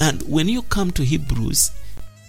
And 0.00 0.22
when 0.22 0.48
you 0.48 0.62
come 0.62 0.90
to 0.92 1.04
Hebrews, 1.04 1.70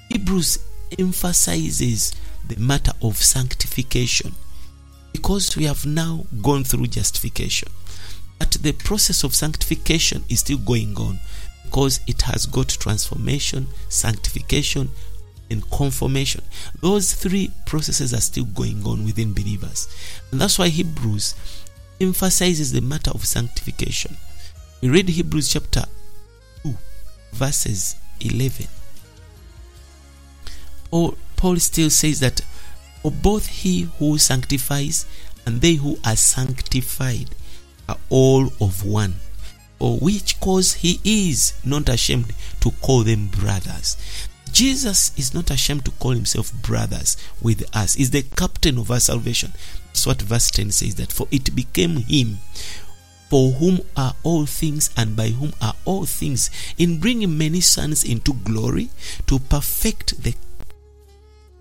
Hebrews 0.10 0.60
emphasizes 0.97 2.13
the 2.47 2.58
matter 2.58 2.91
of 3.01 3.17
sanctification 3.17 4.34
because 5.12 5.55
we 5.55 5.65
have 5.65 5.86
now 5.86 6.25
gone 6.41 6.63
through 6.63 6.88
justification. 6.88 7.69
But 8.39 8.51
the 8.51 8.73
process 8.73 9.23
of 9.23 9.34
sanctification 9.34 10.23
is 10.29 10.41
still 10.41 10.58
going 10.58 10.95
on 10.97 11.19
because 11.63 11.99
it 12.08 12.21
has 12.23 12.45
got 12.45 12.69
transformation, 12.69 13.67
sanctification, 13.89 14.89
and 15.49 15.69
conformation. 15.71 16.43
Those 16.81 17.13
three 17.13 17.51
processes 17.65 18.13
are 18.13 18.21
still 18.21 18.45
going 18.45 18.86
on 18.86 19.05
within 19.05 19.34
believers. 19.34 19.88
And 20.31 20.41
that's 20.41 20.60
why 20.60 20.69
Hebrews 20.69 21.36
emphasizes 21.99 22.71
the 22.71 22.81
matter 22.81 23.12
of 23.12 23.25
sanctification. 23.25 24.17
We 24.81 24.89
read 24.89 25.10
Hebrews 25.10 25.49
chapter 25.49 25.84
2, 26.63 26.75
verses 27.34 27.95
11. 28.21 28.67
Paul, 30.91 31.17
Paul 31.36 31.58
still 31.58 31.89
says 31.89 32.19
that 32.19 32.41
for 33.01 33.12
both 33.12 33.47
he 33.47 33.81
who 33.99 34.17
sanctifies 34.17 35.05
and 35.45 35.62
they 35.62 35.75
who 35.75 35.97
are 36.03 36.15
sanctified 36.15 37.29
are 37.88 37.97
all 38.10 38.47
of 38.60 38.84
one. 38.84 39.15
For 39.77 39.99
which 39.99 40.39
cause 40.39 40.73
he 40.73 40.99
is 41.03 41.53
not 41.63 41.89
ashamed 41.89 42.34
to 42.62 42.71
call 42.81 43.03
them 43.03 43.27
brothers. 43.27 43.97
Jesus 44.51 45.12
is 45.19 45.34
not 45.34 45.51
ashamed 45.51 45.86
to 45.86 45.91
call 45.91 46.12
himself 46.12 46.51
brothers 46.63 47.17
with 47.41 47.63
us. 47.75 47.93
He's 47.93 48.10
the 48.12 48.23
captain 48.23 48.77
of 48.77 48.89
our 48.89 48.99
salvation. 48.99 49.53
That's 49.95 50.08
what 50.08 50.21
verse 50.23 50.51
10 50.51 50.71
says 50.71 50.95
that 50.95 51.13
for 51.13 51.25
it 51.31 51.55
became 51.55 51.95
him 51.95 52.39
for 53.29 53.51
whom 53.51 53.79
are 53.95 54.13
all 54.23 54.45
things 54.45 54.89
and 54.97 55.15
by 55.15 55.29
whom 55.29 55.53
are 55.62 55.73
all 55.86 56.03
things 56.03 56.49
in 56.77 56.99
bringing 56.99 57.38
many 57.38 57.62
sons 57.62 58.03
into 58.03 58.34
glory 58.34 58.89
to 59.27 59.39
perfect 59.39 60.21
the 60.21 60.36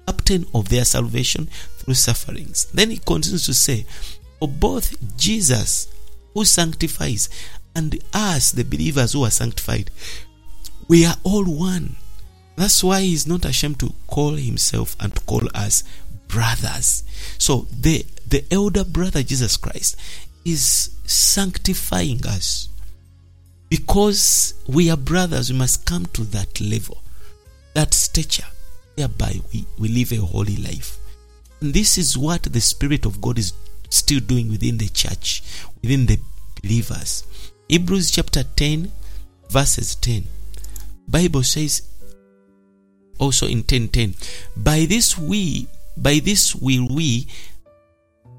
captain 0.09 0.47
of 0.53 0.69
their 0.69 0.85
salvation 0.85 1.49
through 1.79 1.95
sufferings. 1.95 2.65
Then 2.75 2.91
he 2.91 2.97
continues 2.97 3.47
to 3.47 3.55
say, 3.55 3.87
For 4.41 4.49
both 4.49 5.17
Jesus, 5.17 5.87
who 6.35 6.45
sanctifies, 6.45 7.29
and 7.77 8.03
us, 8.13 8.51
the 8.51 8.65
believers 8.65 9.13
who 9.13 9.23
are 9.23 9.31
sanctified, 9.31 9.93
we 10.89 11.07
are 11.07 11.19
all 11.23 11.45
one. 11.45 11.95
That's 12.57 12.83
why 12.83 13.03
he's 13.03 13.29
not 13.29 13.45
ashamed 13.45 13.79
to 13.79 13.95
call 14.09 14.33
himself 14.33 14.97
and 14.99 15.15
to 15.15 15.21
call 15.21 15.43
us 15.55 15.85
brothers. 16.27 17.05
So 17.39 17.69
the 17.71 18.05
the 18.29 18.45
elder 18.51 18.85
brother 18.85 19.23
Jesus 19.23 19.57
Christ 19.57 19.97
is 20.45 20.91
sanctifying 21.05 22.27
us. 22.27 22.69
Because 23.69 24.55
we 24.69 24.91
are 24.91 24.97
brothers, 24.97 25.51
we 25.51 25.59
must 25.59 25.85
come 25.85 26.07
to 26.07 26.23
that 26.25 26.61
level, 26.61 27.03
that 27.75 27.93
stature, 27.93 28.47
whereby 28.95 29.41
we, 29.53 29.67
we 29.79 29.89
live 29.89 30.13
a 30.13 30.25
holy 30.25 30.57
life. 30.57 30.99
And 31.61 31.75
this 31.75 31.99
is 31.99 32.17
what 32.17 32.45
the 32.45 32.61
Spirit 32.61 33.05
of 33.05 33.21
God 33.21 33.39
is 33.39 33.53
still 33.91 34.21
doing 34.21 34.51
within 34.51 34.79
the 34.79 34.89
church, 34.89 35.43
within 35.83 36.07
the 36.07 36.19
believers. 36.63 37.25
Hebrews 37.69 38.11
chapter 38.11 38.45
10, 38.45 38.93
verses 39.51 39.95
10. 39.97 40.25
Bible 41.09 41.43
says, 41.43 41.83
also 43.19 43.47
in 43.47 43.63
10:10. 43.63 44.15
By 44.57 44.87
this 44.87 45.17
we 45.19 45.69
by 45.97 46.19
this 46.19 46.55
will 46.55 46.89
we 46.89 47.29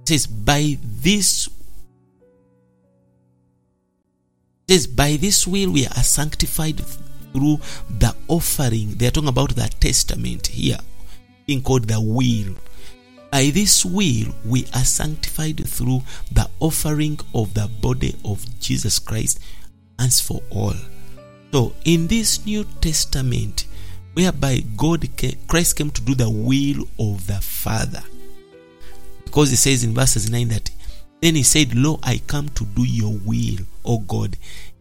says 0.05 0.27
by 0.27 0.77
this 0.81 1.49
says 4.69 4.87
by 4.87 5.15
this 5.17 5.45
will 5.47 5.71
we 5.71 5.85
are 5.85 6.03
sanctified 6.03 6.79
through 7.33 7.59
the 7.99 8.15
offering. 8.27 8.91
They 8.95 9.07
are 9.07 9.11
talking 9.11 9.29
about 9.29 9.55
the 9.55 9.69
testament 9.79 10.47
here, 10.47 10.77
being 11.45 11.61
called 11.61 11.87
the 11.87 11.99
will. 11.99 12.55
By 13.31 13.49
this 13.49 13.83
will 13.83 14.33
we 14.45 14.65
are 14.73 14.85
sanctified 14.85 15.67
through 15.67 16.01
the 16.31 16.49
offering 16.59 17.19
of 17.33 17.53
the 17.53 17.69
body 17.81 18.15
of 18.23 18.43
Jesus 18.59 18.97
Christ 18.99 19.39
once 19.99 20.21
for 20.21 20.41
all. 20.49 20.75
So 21.51 21.73
in 21.83 22.07
this 22.07 22.45
New 22.45 22.63
Testament, 22.81 23.65
whereby 24.13 24.63
God 24.77 25.07
Christ 25.47 25.75
came 25.75 25.91
to 25.91 26.01
do 26.01 26.15
the 26.15 26.29
will 26.29 26.87
of 26.97 27.27
the 27.27 27.41
Father. 27.41 28.03
Because 29.35 29.49
he 29.49 29.57
says 29.57 29.83
in 29.83 29.93
verses 29.93 30.31
9 30.31 30.47
that 30.47 30.71
then 31.19 31.35
he 31.35 31.43
said, 31.43 31.75
Lo, 31.75 31.99
I 32.03 32.21
come 32.25 32.47
to 32.49 32.63
do 32.63 32.85
your 32.85 33.17
will, 33.25 33.57
O 33.83 33.99
God. 33.99 34.37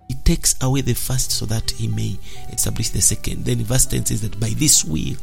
He 0.07 0.15
takes 0.15 0.55
away 0.63 0.81
the 0.81 0.95
first 0.95 1.33
so 1.33 1.45
that 1.47 1.73
he 1.73 1.89
may 1.89 2.17
establish 2.53 2.91
the 2.91 3.01
second. 3.01 3.45
Then 3.45 3.65
verse 3.65 3.87
10 3.87 4.07
says 4.07 4.21
that 4.21 4.39
by 4.39 4.51
this 4.51 4.85
will, 4.85 5.17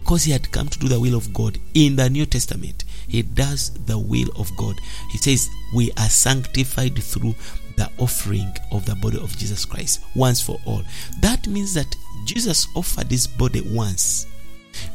because 0.00 0.24
he 0.24 0.32
had 0.32 0.50
come 0.50 0.66
to 0.66 0.80
do 0.80 0.88
the 0.88 0.98
will 0.98 1.14
of 1.14 1.32
God 1.32 1.58
in 1.74 1.94
the 1.94 2.10
New 2.10 2.26
Testament, 2.26 2.82
he 3.06 3.22
does 3.22 3.70
the 3.86 3.96
will 3.96 4.30
of 4.36 4.50
God. 4.56 4.74
He 5.12 5.18
says, 5.18 5.48
We 5.72 5.92
are 5.92 6.08
sanctified 6.08 7.00
through 7.00 7.36
the 7.76 7.88
offering 7.98 8.52
of 8.72 8.84
the 8.84 8.96
body 8.96 9.18
of 9.18 9.38
Jesus 9.38 9.64
Christ 9.64 10.02
once 10.16 10.40
for 10.40 10.58
all. 10.64 10.82
That 11.20 11.46
means 11.46 11.72
that 11.74 11.94
Jesus 12.24 12.66
offered 12.74 13.12
his 13.12 13.28
body 13.28 13.60
once 13.60 14.26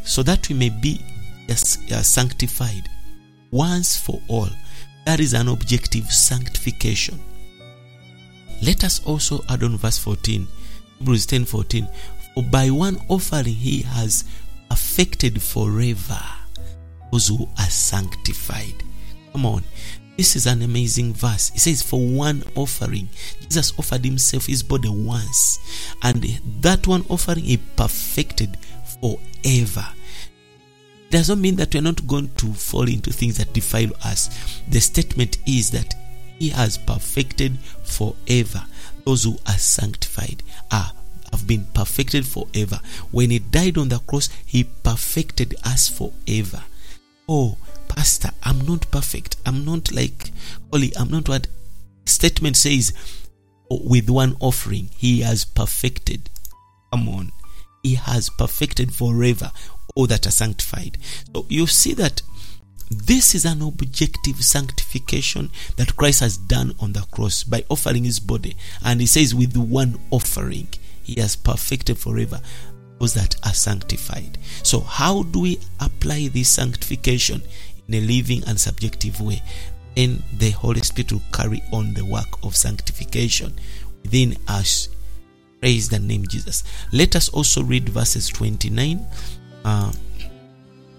so 0.03 0.23
that 0.23 0.49
we 0.49 0.55
may 0.55 0.69
be 0.69 0.99
uh, 1.47 1.53
sanctified 1.53 2.89
once 3.51 3.97
for 3.97 4.21
all. 4.27 4.49
That 5.05 5.19
is 5.19 5.33
an 5.33 5.47
objective 5.47 6.11
sanctification. 6.11 7.19
Let 8.63 8.83
us 8.83 9.03
also 9.05 9.43
add 9.49 9.63
on 9.63 9.77
verse 9.77 9.97
14, 9.97 10.47
Hebrews 10.99 11.25
10 11.25 11.45
14. 11.45 11.87
For 12.33 12.43
by 12.43 12.69
one 12.69 12.99
offering 13.09 13.53
he 13.53 13.81
has 13.81 14.23
affected 14.69 15.41
forever 15.41 16.19
those 17.11 17.27
who 17.27 17.47
are 17.59 17.69
sanctified. 17.69 18.83
Come 19.33 19.45
on. 19.45 19.63
This 20.17 20.35
is 20.35 20.45
an 20.45 20.61
amazing 20.61 21.13
verse. 21.13 21.51
It 21.55 21.59
says, 21.59 21.81
For 21.81 21.99
one 21.99 22.43
offering, 22.55 23.09
Jesus 23.41 23.73
offered 23.79 24.05
himself 24.05 24.45
his 24.45 24.61
body 24.61 24.89
once, 24.89 25.59
and 26.03 26.21
that 26.61 26.85
one 26.85 27.05
offering 27.09 27.45
he 27.45 27.57
perfected 27.57 28.57
forever. 29.01 29.87
It 31.12 31.17
does 31.17 31.28
not 31.28 31.39
mean 31.39 31.58
that 31.58 31.76
we're 31.76 31.82
not 31.82 32.08
going 32.08 32.34
to 32.36 32.54
fall 32.54 32.88
into 32.88 33.12
things 33.12 33.36
that 33.36 33.52
defile 33.52 33.91
us. 34.02 34.30
The 34.69 34.80
statement 34.80 35.39
is 35.45 35.69
that 35.71 35.93
he 36.39 36.47
has 36.52 36.78
perfected 36.78 37.60
forever. 37.84 38.63
Those 39.04 39.26
who 39.26 39.38
are 39.45 39.58
sanctified 39.58 40.41
are 40.71 40.93
have 41.30 41.45
been 41.45 41.67
perfected 41.74 42.26
forever. 42.26 42.80
When 43.12 43.30
he 43.30 43.39
died 43.39 43.78
on 43.78 43.89
the 43.89 44.00
cross, 44.00 44.30
he 44.45 44.63
perfected 44.63 45.54
us 45.65 45.89
forever. 45.89 46.63
Oh, 47.28 47.58
Pastor, 47.89 48.30
I'm 48.43 48.62
not 48.62 48.89
perfect. 48.89 49.36
I'm 49.45 49.65
not 49.65 49.91
like 49.91 50.32
holy. 50.71 50.95
I'm 50.95 51.10
not 51.10 51.28
what 51.28 51.47
statement 52.06 52.56
says 52.56 52.93
with 53.69 54.10
one 54.10 54.38
offering. 54.39 54.91
He 54.95 55.19
has 55.24 55.43
perfected. 55.43 56.30
Come 56.93 57.10
on. 57.10 57.34
He 57.84 57.95
has 57.95 58.30
perfected 58.30 58.93
forever 58.93 59.52
all 59.95 60.08
that 60.08 60.27
are 60.27 60.32
sanctified. 60.32 60.97
So 61.34 61.45
you 61.49 61.67
see 61.67 61.93
that 61.95 62.21
this 62.89 63.36
is 63.36 63.45
an 63.45 63.62
objective 63.62 64.43
sanctification 64.43 65.49
that 65.77 65.95
Christ 65.95 66.19
has 66.19 66.38
done 66.38 66.75
on 66.80 66.91
the 66.91 67.06
cross 67.12 67.43
by 67.43 67.63
offering 67.69 68.04
his 68.04 68.19
body. 68.19 68.58
And 68.84 68.99
he 68.99 69.08
says, 69.08 69.34
with 69.34 69.56
one 69.56 69.97
offering, 70.12 70.67
he 71.01 71.19
has 71.21 71.36
perfected 71.36 71.97
forever 71.97 72.41
those 72.99 73.13
that 73.15 73.36
are 73.43 73.54
sanctified. 73.54 74.38
So, 74.63 74.82
how 74.82 75.23
do 75.23 75.39
we 75.39 75.60
apply 75.80 76.27
this 76.27 76.49
sanctification 76.49 77.41
in 77.88 77.95
a 77.95 78.01
living 78.01 78.43
and 78.45 78.60
subjective 78.60 79.19
way? 79.19 79.41
And 79.97 80.21
the 80.38 80.51
Holy 80.51 80.82
Spirit 80.82 81.12
will 81.12 81.23
carry 81.34 81.63
on 81.73 81.93
the 81.93 82.06
work 82.06 82.43
of 82.43 82.56
sanctification 82.56 83.60
within 84.04 84.38
us. 84.47 84.89
Praise 85.60 85.89
the 85.89 85.99
name 85.99 86.27
Jesus. 86.27 86.63
Let 86.91 87.15
us 87.15 87.30
also 87.30 87.63
read 87.63 87.89
verses 87.89 88.27
29 88.30 89.06
uh, 89.65 89.91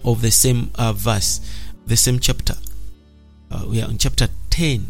of 0.03 0.21
the 0.21 0.31
same 0.31 0.71
uh, 0.75 0.93
verse 0.93 1.39
the 1.85 1.97
same 1.97 2.19
chapter. 2.19 2.55
Uh, 3.51 3.65
we 3.67 3.81
are 3.81 3.89
in 3.89 3.97
chapter 3.97 4.27
10, 4.49 4.87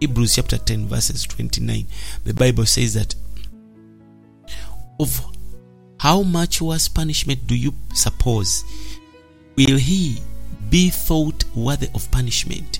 Hebrews 0.00 0.36
chapter 0.36 0.58
10, 0.58 0.86
verses 0.86 1.24
29. 1.24 1.86
The 2.24 2.34
Bible 2.34 2.66
says 2.66 2.94
that 2.94 3.14
of 5.00 5.24
how 6.00 6.22
much 6.22 6.60
worse 6.60 6.88
punishment 6.88 7.46
do 7.46 7.56
you 7.56 7.72
suppose 7.94 8.64
will 9.56 9.78
he 9.78 10.18
be 10.70 10.90
thought 10.90 11.44
worthy 11.54 11.88
of 11.94 12.10
punishment? 12.10 12.78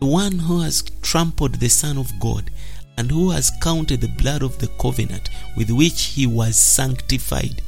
The 0.00 0.06
one 0.06 0.38
who 0.38 0.60
has 0.60 0.82
trampled 1.02 1.56
the 1.56 1.68
Son 1.68 1.98
of 1.98 2.18
God 2.18 2.50
and 2.96 3.10
who 3.10 3.30
has 3.30 3.52
counted 3.62 4.00
the 4.00 4.08
blood 4.08 4.42
of 4.42 4.58
the 4.58 4.68
covenant 4.80 5.28
with 5.56 5.70
which 5.70 6.02
he 6.02 6.26
was 6.26 6.58
sanctified 6.58 7.62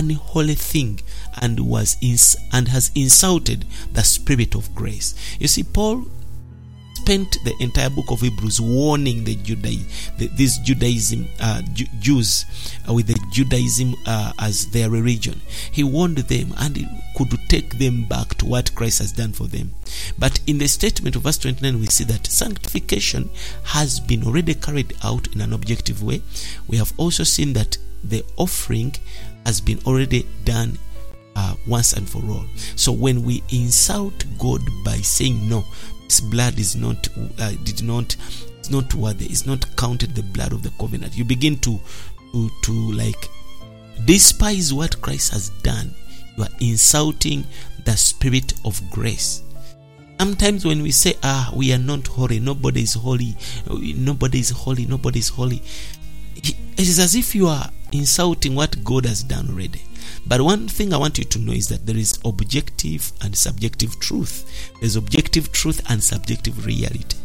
unholy 0.00 0.54
thing 0.54 1.00
and 1.40 1.60
was 1.60 1.96
ins- 2.00 2.36
and 2.52 2.68
has 2.68 2.90
insulted 2.94 3.64
the 3.92 4.02
spirit 4.02 4.54
of 4.54 4.74
grace. 4.74 5.14
You 5.38 5.48
see, 5.48 5.62
Paul 5.62 6.06
spent 7.04 7.36
the 7.44 7.54
entire 7.60 7.90
book 7.90 8.10
of 8.10 8.22
Hebrews 8.22 8.62
warning 8.62 9.24
the 9.24 9.34
Judaism, 9.34 9.86
the, 10.16 10.28
these 10.28 10.56
Judaism 10.58 11.28
uh, 11.38 11.60
Ju- 11.74 11.84
Jews 12.00 12.46
uh, 12.88 12.94
with 12.94 13.08
the 13.08 13.20
Judaism 13.30 13.94
uh, 14.06 14.32
as 14.38 14.70
their 14.70 14.88
religion. 14.88 15.42
He 15.70 15.84
warned 15.84 16.16
them 16.16 16.54
and 16.56 16.78
could 17.14 17.38
take 17.48 17.78
them 17.78 18.04
back 18.04 18.38
to 18.38 18.46
what 18.46 18.74
Christ 18.74 19.00
has 19.00 19.12
done 19.12 19.32
for 19.32 19.46
them. 19.46 19.74
But 20.18 20.40
in 20.46 20.56
the 20.56 20.66
statement 20.66 21.14
of 21.14 21.22
verse 21.22 21.36
29, 21.36 21.78
we 21.78 21.86
see 21.86 22.04
that 22.04 22.26
sanctification 22.26 23.28
has 23.64 24.00
been 24.00 24.24
already 24.24 24.54
carried 24.54 24.94
out 25.04 25.28
in 25.34 25.42
an 25.42 25.52
objective 25.52 26.02
way. 26.02 26.22
We 26.66 26.78
have 26.78 26.94
also 26.96 27.24
seen 27.24 27.52
that 27.52 27.76
the 28.02 28.24
offering 28.36 28.94
has 29.44 29.60
been 29.60 29.78
already 29.86 30.26
done 30.44 30.78
uh, 31.36 31.54
once 31.66 31.92
and 31.92 32.08
for 32.08 32.22
all. 32.24 32.46
So 32.76 32.92
when 32.92 33.24
we 33.24 33.42
insult 33.50 34.24
God 34.38 34.60
by 34.84 34.96
saying 34.96 35.48
no, 35.48 35.64
this 36.04 36.20
blood 36.20 36.58
is 36.58 36.76
not 36.76 37.08
uh, 37.40 37.52
did 37.64 37.82
not 37.82 38.16
it's 38.58 38.70
not 38.70 38.94
worthy, 38.94 39.26
it's 39.26 39.46
not 39.46 39.76
counted 39.76 40.14
the 40.14 40.22
blood 40.22 40.52
of 40.52 40.62
the 40.62 40.70
covenant. 40.80 41.16
You 41.16 41.24
begin 41.24 41.58
to 41.58 41.78
to 42.32 42.50
to 42.62 42.92
like 42.92 43.28
despise 44.06 44.72
what 44.72 45.00
Christ 45.02 45.32
has 45.32 45.50
done. 45.62 45.94
You 46.36 46.44
are 46.44 46.50
insulting 46.60 47.44
the 47.84 47.96
spirit 47.96 48.54
of 48.64 48.80
grace. 48.90 49.42
Sometimes 50.18 50.64
when 50.64 50.82
we 50.82 50.90
say, 50.90 51.14
ah, 51.22 51.52
we 51.54 51.72
are 51.72 51.78
not 51.78 52.06
holy, 52.06 52.40
nobody 52.40 52.82
is 52.82 52.94
holy, 52.94 53.36
nobody 53.68 54.38
is 54.38 54.50
holy, 54.50 54.86
nobody 54.86 55.18
is 55.18 55.28
holy, 55.28 55.60
it 56.36 56.56
is 56.78 56.98
as 56.98 57.14
if 57.14 57.34
you 57.34 57.48
are 57.48 57.68
insulting 57.94 58.54
what 58.54 58.84
God 58.84 59.06
has 59.06 59.22
done 59.22 59.48
already. 59.48 59.82
But 60.26 60.40
one 60.40 60.68
thing 60.68 60.92
I 60.92 60.98
want 60.98 61.18
you 61.18 61.24
to 61.24 61.38
know 61.38 61.52
is 61.52 61.68
that 61.68 61.86
there 61.86 61.96
is 61.96 62.18
objective 62.24 63.12
and 63.22 63.36
subjective 63.36 63.98
truth. 64.00 64.72
There's 64.80 64.96
objective 64.96 65.52
truth 65.52 65.82
and 65.88 66.02
subjective 66.02 66.66
reality. 66.66 67.16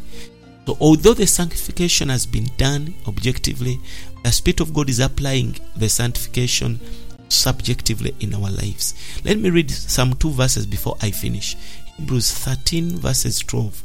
So, 0.65 0.77
although 0.79 1.15
the 1.15 1.25
sanctification 1.25 2.09
has 2.09 2.27
been 2.27 2.47
done 2.57 2.93
objectively, 3.07 3.79
the 4.23 4.31
Spirit 4.31 4.59
of 4.59 4.73
God 4.73 4.87
is 4.87 4.99
applying 4.99 5.55
the 5.75 5.89
sanctification 5.89 6.79
subjectively 7.27 8.15
in 8.19 8.35
our 8.35 8.51
lives. 8.51 8.93
Let 9.23 9.39
me 9.39 9.49
read 9.49 9.71
some 9.71 10.13
two 10.13 10.29
verses 10.29 10.67
before 10.67 10.95
I 11.01 11.09
finish. 11.09 11.55
Hebrews 11.97 12.31
13, 12.33 12.97
verses 12.97 13.39
12. 13.39 13.83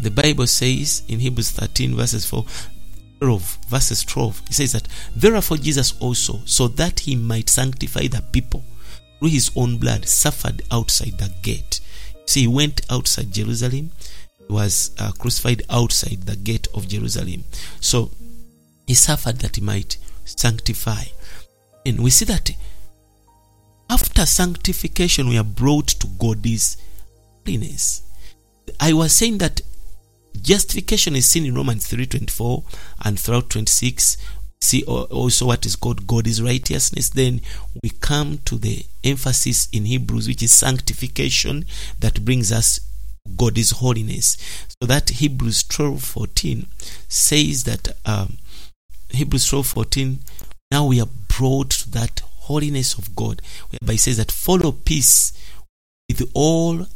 The 0.00 0.10
Bible 0.10 0.48
says 0.48 1.04
in 1.06 1.20
Hebrews 1.20 1.52
13, 1.52 1.94
verses 1.94 2.26
4, 2.26 2.44
12, 3.24 3.58
verses 3.68 4.04
12, 4.04 4.42
it 4.48 4.52
says 4.52 4.72
that, 4.72 4.86
Therefore 5.16 5.56
Jesus 5.56 5.94
also, 5.98 6.40
so 6.44 6.68
that 6.68 7.00
he 7.00 7.16
might 7.16 7.48
sanctify 7.48 8.06
the 8.06 8.22
people 8.32 8.62
through 9.18 9.30
his 9.30 9.50
own 9.56 9.78
blood, 9.78 10.06
suffered 10.06 10.60
outside 10.70 11.16
the 11.16 11.32
gate. 11.40 11.80
See, 12.26 12.42
he 12.42 12.46
went 12.46 12.82
outside 12.90 13.32
Jerusalem, 13.32 13.92
he 14.46 14.52
was 14.52 14.90
uh, 14.98 15.12
crucified 15.12 15.62
outside 15.70 16.22
the 16.22 16.36
gate 16.36 16.68
of 16.74 16.86
Jerusalem. 16.86 17.44
So 17.80 18.10
he 18.86 18.92
suffered 18.92 19.38
that 19.38 19.56
he 19.56 19.62
might 19.62 19.96
sanctify. 20.26 21.04
And 21.86 22.00
we 22.00 22.10
see 22.10 22.26
that 22.26 22.50
after 23.88 24.26
sanctification, 24.26 25.28
we 25.28 25.38
are 25.38 25.44
brought 25.44 25.88
to 25.88 26.06
God's 26.18 26.76
holiness. 27.46 28.02
I 28.78 28.92
was 28.92 29.14
saying 29.14 29.38
that 29.38 29.62
justification 30.40 31.16
is 31.16 31.30
seen 31.30 31.46
in 31.46 31.54
Romans 31.54 31.86
3:24 31.88 32.64
and 33.04 33.18
throughout 33.18 33.50
26 33.50 34.16
see 34.60 34.82
also 34.84 35.46
what 35.46 35.66
is 35.66 35.76
called 35.76 36.06
God 36.06 36.26
is 36.26 36.42
righteousness. 36.42 37.10
Then 37.10 37.40
we 37.82 37.90
come 37.90 38.38
to 38.46 38.56
the 38.56 38.84
emphasis 39.02 39.68
in 39.72 39.84
Hebrews, 39.84 40.26
which 40.26 40.42
is 40.42 40.52
sanctification, 40.52 41.66
that 42.00 42.24
brings 42.24 42.50
us 42.50 42.80
God 43.36 43.58
is 43.58 43.70
holiness. 43.72 44.36
So 44.80 44.86
that 44.86 45.10
Hebrews 45.10 45.64
12:14 45.64 46.66
says 47.08 47.64
that 47.64 47.96
um, 48.04 48.38
Hebrews 49.10 49.50
12:14 49.50 50.18
now 50.70 50.86
we 50.86 51.00
are 51.00 51.08
brought 51.28 51.70
to 51.70 51.90
that 51.90 52.20
holiness 52.20 52.94
of 52.98 53.14
God, 53.14 53.40
whereby 53.70 53.94
it 53.94 54.00
says 54.00 54.16
that 54.16 54.32
follow 54.32 54.72
peace 54.72 55.32
with 56.08 56.28
all 56.34 56.86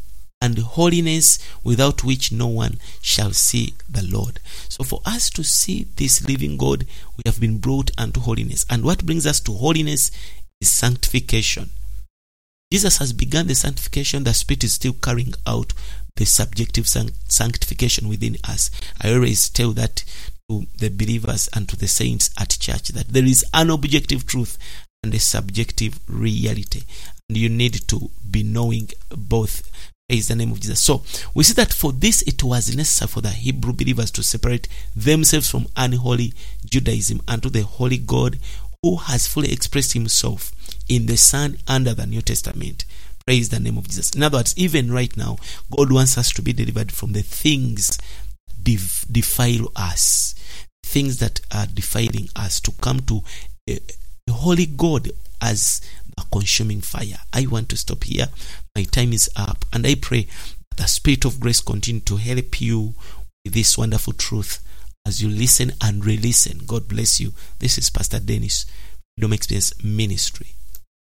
and 0.41 0.59
holiness 0.59 1.39
without 1.65 2.05
which 2.05 2.31
no 2.31 2.47
one 2.47 2.79
shall 3.03 3.33
see 3.33 3.75
the 3.89 4.03
Lord. 4.05 4.41
So, 4.69 4.85
for 4.85 5.01
us 5.05 5.31
to 5.31 5.43
see 5.43 5.87
this 5.97 6.27
living 6.27 6.57
God, 6.57 6.87
we 7.17 7.23
have 7.27 7.41
been 7.41 7.59
brought 7.59 7.91
unto 7.99 8.21
holiness. 8.21 8.65
And 8.71 8.85
what 8.85 9.05
brings 9.07 9.27
us 9.27 9.41
to 9.41 9.53
holiness 9.53 10.11
is 10.61 10.69
sanctification. 10.69 11.71
Jesus 12.73 12.99
has 12.99 13.13
begun 13.13 13.47
the 13.47 13.55
sanctification, 13.55 14.25
the 14.25 14.35
Spirit 14.35 14.65
is 14.65 14.75
still 14.75 14.93
carrying 14.93 15.35
out 15.47 15.73
the 16.17 16.27
subjective 16.27 16.87
sanctification 16.87 18.09
within 18.09 18.37
us. 18.45 18.71
I 19.01 19.15
always 19.15 19.49
tell 19.49 19.73
that 19.73 20.05
to 20.51 20.67
the 20.77 20.89
believers 20.89 21.49
and 21.55 21.69
to 21.69 21.77
the 21.77 21.89
saints 21.89 22.31
at 22.39 22.59
church 22.61 22.89
that 22.89 23.09
there 23.09 23.25
is 23.25 23.45
an 23.55 23.71
objective 23.71 24.27
truth 24.27 24.59
and 25.03 25.15
a 25.15 25.19
subjective 25.19 25.99
reality. 26.09 26.83
And 27.29 27.39
you 27.39 27.49
need 27.49 27.87
to 27.89 28.11
be 28.29 28.43
knowing 28.43 28.91
both. 29.11 29.63
Praise 30.09 30.29
the 30.29 30.37
name 30.37 30.53
of 30.53 30.61
Jesus. 30.61 30.81
So 30.81 31.03
we 31.35 31.45
see 31.45 31.53
that 31.53 31.75
for 31.75 31.93
this 31.93 32.23
it 32.23 32.43
was 32.43 32.75
necessary 32.75 33.09
for 33.09 33.21
the 33.21 33.29
Hebrew 33.29 33.75
believers 33.75 34.11
to 34.13 34.23
separate 34.23 34.67
themselves 34.97 35.51
from 35.51 35.67
unholy 35.77 36.33
Judaism 36.65 37.21
unto 37.29 37.51
the 37.51 37.61
holy 37.61 37.99
God 37.99 38.39
who 38.83 38.97
has 38.97 39.27
fully 39.27 39.53
expressed 39.53 39.93
himself 39.93 40.51
in 40.89 41.05
the 41.05 41.19
Son 41.19 41.59
under 41.69 41.93
the 41.93 42.07
New 42.07 42.23
Testament. 42.23 42.87
Praise 43.27 43.51
the 43.51 43.61
name 43.61 43.77
of 43.77 43.87
Jesus. 43.87 44.11
In 44.13 44.23
other 44.23 44.39
words, 44.39 44.55
even 44.57 44.91
right 44.91 45.15
now, 45.15 45.37
God 45.77 45.93
wants 45.93 46.17
us 46.17 46.33
to 46.33 46.41
be 46.41 46.55
delivered 46.55 46.91
from 46.91 47.13
the 47.13 47.21
things 47.21 47.99
def- 48.63 49.05
defile 49.13 49.71
us, 49.77 50.35
things 50.83 51.19
that 51.19 51.43
are 51.53 51.67
defiling 51.67 52.31
us, 52.35 52.61
to 52.61 52.73
come 52.81 53.01
to 53.01 53.21
a, 53.69 53.79
a 54.27 54.33
holy 54.33 54.65
God 54.65 55.11
as 55.43 55.83
a 56.19 56.25
consuming 56.31 56.81
fire. 56.81 57.19
I 57.33 57.47
want 57.47 57.69
to 57.71 57.77
stop 57.77 58.05
here. 58.05 58.27
My 58.75 58.83
time 58.85 59.13
is 59.13 59.31
up, 59.37 59.65
and 59.73 59.87
I 59.87 59.95
pray 59.95 60.27
that 60.77 60.77
the 60.77 60.89
Spirit 60.89 61.25
of 61.25 61.41
grace 61.41 61.61
continue 61.61 62.01
to 62.03 62.17
help 62.17 62.61
you 62.61 62.95
with 63.45 63.55
this 63.55 63.79
wonderful 63.79 64.13
truth 64.13 64.61
as 65.07 65.23
you 65.23 65.29
listen 65.29 65.73
and 65.83 66.05
re 66.05 66.17
listen. 66.17 66.61
God 66.67 66.89
bless 66.89 67.21
you. 67.21 67.33
This 67.59 67.79
is 67.79 67.91
Pastor 67.91 68.21
Dennis, 68.21 68.67
Freedom 69.17 69.33
Experience 69.33 69.83
Ministry. 69.83 70.58